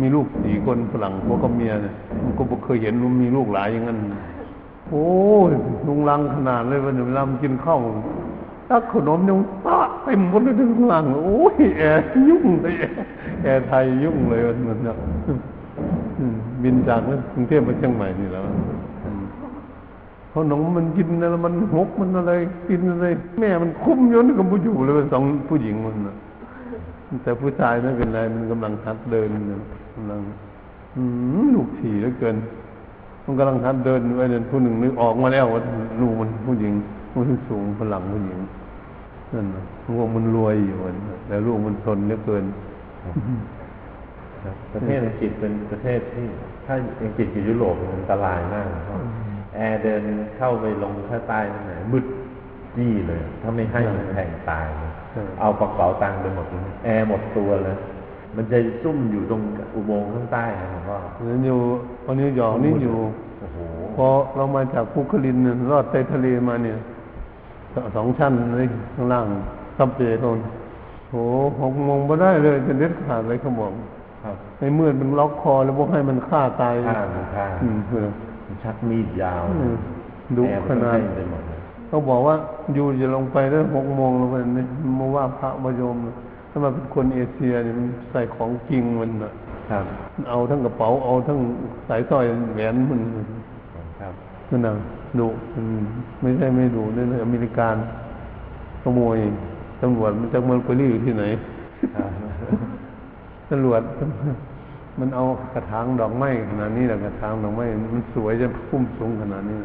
[0.00, 3.98] มีลูกสี่คนฝรั่งพวกกับเมียเนี่ยมันก็บ่เคยเห็นว่ามีลูกหลายอย่างนั้น
[4.88, 5.06] โอ้
[5.50, 5.52] ย
[5.86, 7.80] ลุงลังขนาดเลยวันเวลามันกินข้าว
[8.68, 12.74] ตักขนมยังตะเต็มหมดเลยทั้งข้างล่างโอ้ยแอร์ยุ่งเลย
[13.42, 14.96] แอร์ไทยยุ่งเลยวันนั้นเนี่ย
[16.62, 17.00] บินจาก
[17.32, 18.42] กรุงเทพมาเชียงใหม่นี่แล้ว
[20.32, 22.32] ขนมมันกินอะไรมันหกมันอะไร
[22.68, 23.06] กินอะไร
[23.38, 26.16] แม่มันคุ้มย้อนกับผู้อยู่เลยสองผู้หญิงมันนะ
[27.22, 29.28] แต่ผู้ชายไม่เป็นไรมันกำลังหัดเดิน
[29.94, 30.20] กำลัง
[31.54, 32.36] ลูกถี่เหลือเกิน
[33.24, 35.60] มันกำลังหัดเดินไว้เดินผู้หนึ่งนึกออกมาแล้วว่า
[36.00, 36.72] ลูกมันผู้หญิง
[37.16, 38.38] มันสูงพลังผู้หญิง
[39.32, 40.76] นั่นนะพวกมันรวยอยู่
[41.26, 42.44] แต่ลูกมันทนเหลือเกิน
[44.72, 46.26] ประเทศอังกฤษเป็นประเทศที่
[46.66, 49.00] ถ้าอังกฤษกับยุโรปมันอันตรายมากครับ
[49.58, 50.02] แอร์เดิน
[50.36, 52.04] เข้าไปลงข้างใต้นั่นไหนมืด
[52.76, 57.76] จี้เลย ถ้าไม่ให้มันแทงตายเลยใช่เอากระเป๋าตังค์ไปหมดเลยแอร์หมดตัวเลย
[58.36, 59.42] มันจะซุ่มอยู่ตรง
[59.74, 61.58] อุโมงค์ข้างใต้นะครับว่าแล้วอยู่
[62.04, 62.96] วันนี้หยองนี่อยู่
[63.40, 63.58] โอ้โห
[63.96, 64.06] พอ
[64.36, 66.78] เรามาจากภูคลินเนี่ยรอดใต้ทะเลมาเนี่ย
[67.96, 69.26] สองชั้นเลยข้างล่าง
[69.76, 70.38] ซับเบย์โนน
[71.10, 71.14] โห
[71.62, 73.72] หกโมงไม่ได้เลยจะเด็ดขาดเลยเขาบอก
[74.24, 79.76] ครับไอ้มืดมันล็อกคอแล้วบอกให้มันฆ่าตายฆ่ามันฆ่าอืมเออมัน ชักมีดยาวอืม
[80.36, 82.34] ดุแอร์ขมันนาดเต้นไปหมดเลยเขาบอกว่า
[82.74, 84.64] อยู่จะลงไปแล้วหกโมงลงไปนี่
[84.98, 85.96] มาว่าพระมายม
[86.50, 89.32] ถ้ามาเป็นคนเอเชียเนี่ยมันใส่ของจริงมันน่ะ
[89.70, 89.84] ครับ
[90.14, 91.38] มันเอาทั้งกระเป๋าเอาทั้ง
[91.88, 92.24] สายสร้อย
[92.54, 93.00] แหวนมัน
[94.00, 94.14] ครับ
[94.50, 94.72] นั่นน่ะ
[95.18, 95.80] ดุอืม
[96.20, 97.76] ไม่ใช่ไม่ดุนี่เลยอเมริกัน
[98.82, 99.16] ขโมย
[99.82, 101.24] ตำรวจมันจะเมืองไปรีอยู่ที่ไหน
[101.96, 102.10] ครับ
[103.50, 103.80] ตำรวจ
[104.98, 105.24] มันเอา
[105.54, 109.58] กระถางดอกไม้ขนาดนี้แหละกระถางดอกไม้มันสวยจะพุ่มสูงขนาดนี้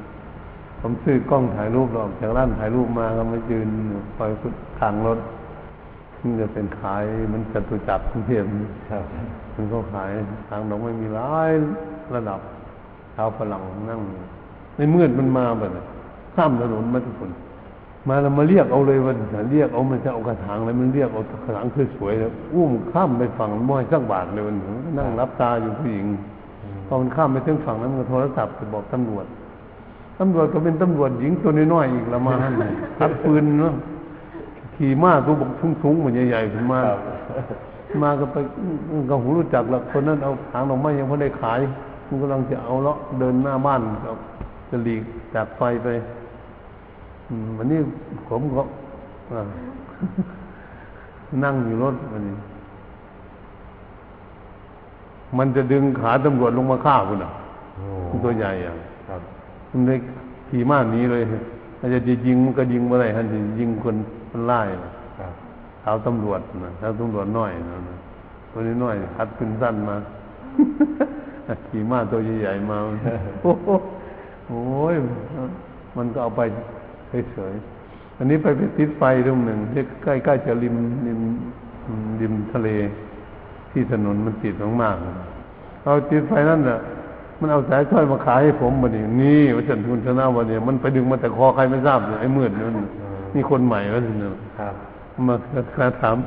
[0.79, 3.69] ผมซื้อกล้องถ่ายรูปหรอกจากร้านถ่ายรูปมาก็มายืน
[4.15, 4.29] คอย
[4.79, 5.19] ทางรถ
[6.21, 7.03] มันจะเป็นขาย
[7.33, 8.45] มันจตุจักรเทพ
[8.89, 9.03] ครับ
[9.55, 10.11] มันก็ขาย
[10.49, 11.51] ทางดอกไม้มีหลาย
[12.15, 12.39] ระดับ
[13.15, 13.99] ชาวฝรั่งนั่ง
[14.77, 15.83] ในเมืดมันมาแบบนั้
[16.35, 17.31] ข้ามถนนมาทุกคน
[18.07, 19.17] มาแล้วมาเรียกเอาเลยวัน
[19.51, 24.55] เรียกเอามันจะเอากระถางแล้วมันเรียกเอากระถางสวยๆแล้วอุ้มข้ามไปฝั่งม้อยสักบาทเลยวัน
[24.97, 26.07] นั่งรับตาอยู่ผู้หญิง
[26.87, 29.25] พอมันข้ามไปถึงฝั่งนั้นมันก็โทรศัพท์ไปบอกตำรวจ
[30.19, 32.53] ตำรวจก็เป็นตำรวจหญิงตัวน้อยๆอีกละมาหัน
[32.97, 33.73] ทัดปืนเนาะ
[34.75, 35.51] ขี่ม้าตัวบก
[35.81, 36.79] สูงๆเหมือนใหญ่ๆขึ้นมา
[38.03, 38.35] มาก็ไป
[39.09, 41.59] ก็หูรู้จักละคนนั้นเอาถางดอกไม้ยังไม่ได้ขาย
[42.07, 43.81] มันกำลังจะเอาเลาะเดินหน้าบ้าน
[44.69, 45.01] จะหลีก
[45.35, 45.87] จากไฟไป
[47.57, 47.79] วันนี้
[48.27, 48.63] ผมก็
[49.31, 49.41] อ่า
[51.43, 52.35] นั่งอยู่รถวันนี้
[55.37, 57.31] มันจะดึงขาตำรวจลงมาฆ่าคุณอะ
[57.75, 58.73] โอ้มันตัวใหญ่อะ
[59.07, 59.21] ครับ
[59.71, 59.99] มันเลย
[60.49, 61.23] ขี่ม้าหนี้เลย
[61.79, 63.95] อาจจะยิงมันก็ยิงเมื่อไรฮะจะยิงคน
[64.29, 65.33] คนไล่น่ะครับ
[65.81, 67.97] เท้าตำรวจนะเท้าตำรวจน้อยนะนะ
[68.51, 69.95] ตัวนี้น้อยคัดขึ้นสั้นมา
[71.67, 72.77] ขี่ม้าตัวใหญ่ๆมา
[73.41, 73.69] โอ้โห
[74.47, 74.95] โอ้ย
[75.97, 76.41] มันก็เอาไป
[77.31, 80.75] เฉยๆอันนี้ไปไปติดไฟตรงหนึ่งที่ใกล้ๆจะริม
[81.07, 81.19] ริม
[82.21, 82.69] ริมทะเล
[83.71, 86.79] ที่ถนนมันติดมากๆเอาติดไฟนั่นน่ะ
[87.39, 92.75] มันเอาสายสร้อยมาขายให้ผมมาดินี่วัชนทุนชนะวันนี้มันไปดึงมาแต่คอใครไม่ทราบเลยไอ้มืดนั่น
[93.35, 94.73] นี่คนใหม่แล้วนี่นะครับ
[95.27, 95.35] มา
[95.75, 96.17] คาถาม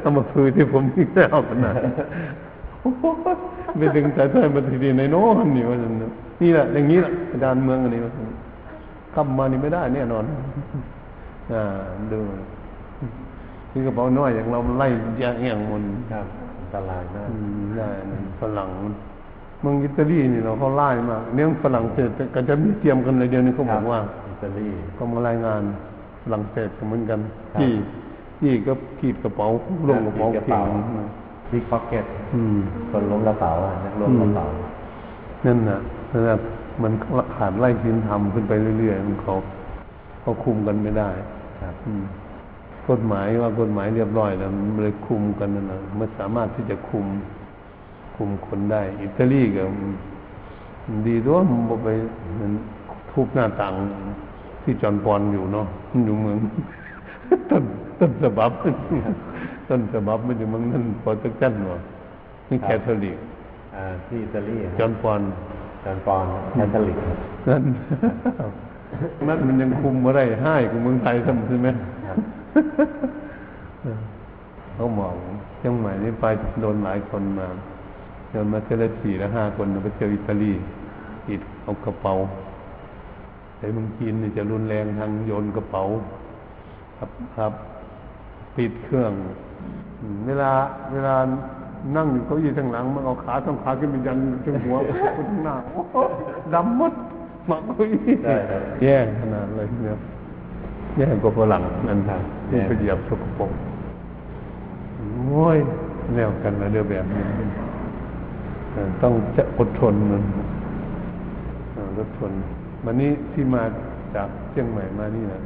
[0.00, 1.74] เอามาคุยที่ผมนี่แล้วขนาด
[3.78, 6.10] ไปดึงสายสร้อยมาทีดีในโน้นนี่ว่าจังนะ
[6.42, 8.12] นี่แหละอย่างนี้แหละอาจารย์เมืองอันนี้ว่า
[9.20, 10.24] จังกลับมานี่ไม่ได้แน่นอน
[11.52, 11.64] อ่า
[12.12, 12.18] ดู
[13.72, 16.26] นี่กระเป๋าน้อยอย่างเรามันไล่แยกแย่งมันครับ
[16.58, 18.68] อันตรายมากอืมได้นะฝรั่ง
[19.60, 25.62] เมืองอิตาลีนี่เราเขาไล่มากเนี่ยฝรั่งเศสก็จะมีเตรียมกันเลยเดียวนี้เขาบอกว่าอิตาลีก็มารายงาน
[26.22, 27.20] ฝรั่งเศสก็เหมือนกัน
[27.52, 27.72] ครับที่
[28.40, 29.48] ที่ก็ขีดกระเป๋า
[29.88, 30.66] ลงกระเป๋าขีดกระทิ้เป๋าง
[31.50, 32.04] บิ๊กพ็อกเก็ต
[32.34, 32.58] อืม
[32.90, 34.46] คนล้มกระเป๋าอะนักล้มกระเป๋า
[35.44, 35.78] นั่นน่ะ
[36.12, 36.36] นั่นน่ะ
[36.82, 36.92] มัน
[37.36, 39.34] ขาดไล่สินธรรมขึ้นไปเรื่อยๆของเขา
[40.20, 41.08] เขาคุมกันไม่ได้
[41.60, 42.04] ครับอืม
[42.88, 47.06] กฎหมายว่ากฎหมายเรียบร้อยแล้วมันเลยคุมกันนั่นนะมันสามารถที่จะคุม
[48.16, 49.62] คุมคนได้ อิตาลีก็
[50.86, 51.88] มันดีด้วยมันบ่ไป
[52.40, 52.52] มัน
[53.10, 53.72] ทุบหน้าต่าง
[54.62, 56.38] ที่จอนปอนอยู่เนาะมันอยู่เมือง
[57.50, 57.62] ต้น
[57.98, 58.50] ต้นฉบับ
[59.68, 61.80] ต้นฉบับมันอยู่เมืองนั่นโปรเตกันเนาะ
[62.48, 63.16] นี่แคทอลิก
[63.76, 65.20] อ่าที่อิตาลีจอนปอน
[65.84, 67.18] จอนปอนแคทอลิกครับ
[67.48, 67.62] นั่น
[69.28, 71.68] นั่นมันยังคุมมาได้ให้กูเมืองไทยทำใช่ไหม
[72.06, 72.18] ครับ
[74.74, 75.14] เขาบอก
[75.58, 76.24] เชียงใหม่นี่ไป
[76.60, 77.46] โดนหลายคนมา
[78.32, 80.52] โดนมาเทเลสี่และห้าคนไปเที่ยวอิตาลี
[81.26, 82.14] ติดเอากระเป๋า
[83.56, 85.82] แต่เมืองจีนนี่จะรุนแรงทางโยนกระเป๋า
[86.98, 87.52] ครับครับ
[88.56, 89.12] ปิดเครื่อง
[90.00, 90.52] อืมเวลา
[90.92, 91.16] เวลา
[91.96, 94.88] นั่งอยู่เก้าอี้ข้างหลัง มันเอาขาต้องขาขึ้นไปยันจนหัวค
[95.24, 95.96] นข้างหน้าโอ้โห
[96.54, 96.92] ดำหมด
[97.46, 99.98] หมักเก้าอี้ได้ครับแย่ขนาดเลยเนี่ย
[100.98, 103.50] แย่กว่าฝรั่งนั่นครับที่ไปเหยียบสกปรก
[105.28, 105.58] โอ้ย
[106.14, 107.22] แนวกันนะเรื่องแบบนี้
[108.72, 110.22] เออต้องจะอดทนมัน
[111.72, 112.32] เอออดทน
[112.84, 113.62] วันนี้ที่มา
[114.14, 115.40] จากเชียงใหม่มานี่นะ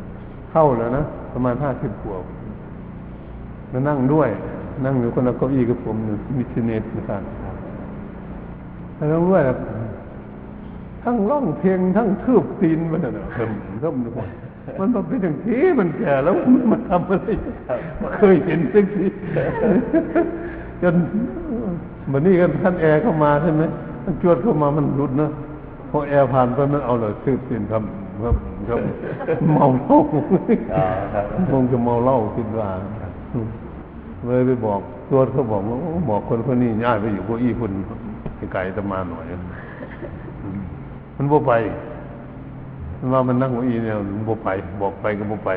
[0.51, 2.25] เข้าแล้วนะประมาณห้าสิบขวบ
[3.73, 4.29] มานั่งด้วย
[4.85, 7.57] นั่งอยู่คนละเก้าอี้กับผมอยู่มิชเนตนะครับครับ
[9.09, 9.57] แล้วด้วยนะ
[11.03, 13.51] ทั้งร้องเพลงทั้งทืบตีนมันน่ะเถิม
[13.81, 14.29] เถิมทุกคน
[14.79, 17.27] มันมาเป็นอย่างที่มันแก่แล้วมันมาทำอะไร
[17.99, 19.07] ไม่เคยเห็นสักที
[20.83, 20.95] จน
[22.11, 23.63] วันนี้กันท่านแอร์เข้ามาใช่ไหม
[24.03, 25.31] ท่านจวดเข้ามามันหลุดนะ
[25.91, 27.83] พอแอร์ผ่านไปมันเอาเลยซื้อสินครับ
[28.23, 28.37] ครับ
[28.69, 28.79] ครับ
[29.53, 29.99] เมาเหล้า
[30.75, 32.69] อ๋อครับคงจะเมาเหล้าคิดว่า
[34.27, 35.79] เลยไปบอกตัวเขาบอกว่า
[36.11, 37.73] บอกคนคนนี้ย้ายไปอยู่เก้อี้คุณ
[38.53, 39.25] ไกลตะมาหน่อย
[41.17, 41.53] มันบ่ไป
[42.99, 44.49] มันว่ามันนั่งเก้อี้เนี่ยมันบ่ไป
[44.83, 45.51] บอกไปก็บ่ไป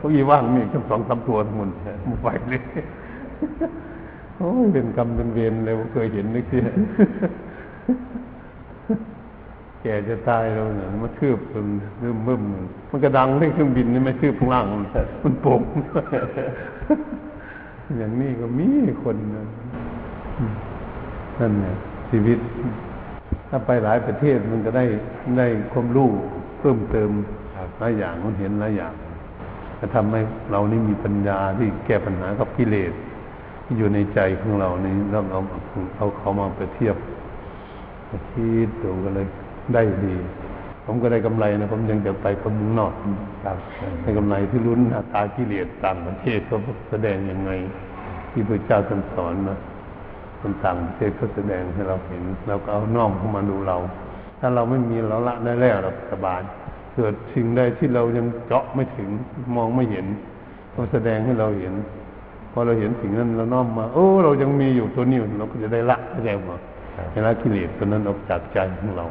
[0.00, 1.68] เก้อี้ว่างมีแค่สองสามตัวทั้งหมด
[2.10, 2.62] บ่ไปเลย
[4.38, 6.58] โอ้ยเป็นกรรมเป็นเวรเลยบ่เคยเห็นนึกที
[9.82, 11.66] แกจะตายแล้วเนี่ยมันคืบมัน
[12.02, 12.42] มึมมึม
[12.90, 14.80] มันกระดังในเครื่องบินนี่ไม่คืบข้างล่างมัน
[15.24, 15.60] มันโป่ง
[17.98, 18.68] อย่างนี้ก็มี
[19.02, 19.46] คนนะ
[20.38, 20.54] อืม
[21.38, 21.74] นั่นเนี่ย
[22.10, 22.38] ชีวิต
[23.48, 24.84] ถ้าไปหลายประเทศมันก็ได้
[25.38, 26.10] ได้ความรู้
[26.58, 27.10] เพิ่มเติม
[27.78, 28.94] หลายอย่างมันเห็นหลายอย่าง
[29.78, 30.20] จะทำให้
[30.50, 32.92] เรานี่มีปัญญาที่แก้ปัญหากับกิเลส
[33.64, 35.40] ที่อยู่ในใจของเรานี่เราเอา
[35.96, 36.96] เอาเขามาไปเทียบ
[38.30, 39.26] คิดดูกันเลย
[39.74, 40.14] ได้ดี
[40.86, 42.92] ผมก็ได้กำไรนะ ผมยังจะไปคนเมืองนอก
[43.44, 43.56] ครับ
[44.02, 46.58] ได้กำไรที่ลุ้นอัตรากิเลสต่างประเทศเขา
[46.90, 47.50] แสดงยังไง
[48.30, 49.58] ที่พระเจ้าท่านสอนนะ
[50.40, 53.78] คนต่างประเทศเขาแสดงให้เราเห็นเราก็เอาน้อมเข้ามาดูเรา
[54.40, 56.40] ถ้าเราไม่มีเราละได้แล้วเราสบาย
[56.94, 59.08] เกิดสิ่งใดที่เรายังเจาะไม่ถึง
[59.56, 60.06] มองไม่เห็น
[60.72, 61.74] เขาแสดงให้เราเห็น
[62.52, 66.58] พอเราเห็นสิ่งนั้นเราน้อมมาโอ้เรายังมีอยู่ตัวนี้เราก็จะได้ละได้แล้วว่า
[67.12, 69.06] เวลากิเลสตัวนั้นออกจากใจของเรา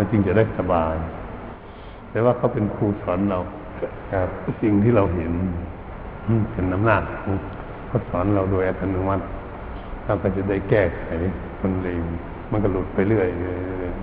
[0.00, 0.94] เราจึงจะได้สบาย
[2.10, 3.38] แต่ว่าเขาเป็นครูสอนเรา
[4.12, 4.28] ครับ
[4.62, 5.32] สิ่งที่เราเห็น
[6.26, 7.34] อืมเป็นอำนาจของ
[7.86, 9.24] เขาสอนเราโดยอัตโนมัติ
[10.04, 11.04] เราก็จะได้แก้ไข
[11.60, 12.00] มันเอง
[12.50, 13.94] มันก็หลุดไปเรื่อยเรื่อยเรื่อย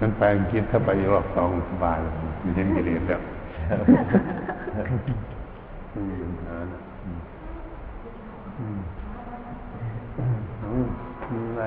[0.00, 2.12] นั้นไปอังกฤษถ้าไปรอบสองสบายเลย
[2.42, 3.20] มีเห็นกิเลสแล้ว
[5.90, 7.18] ไม่มีปัญหานะอืม
[8.58, 8.78] อืม
[10.62, 10.86] อืม
[11.32, 11.64] มีอะไร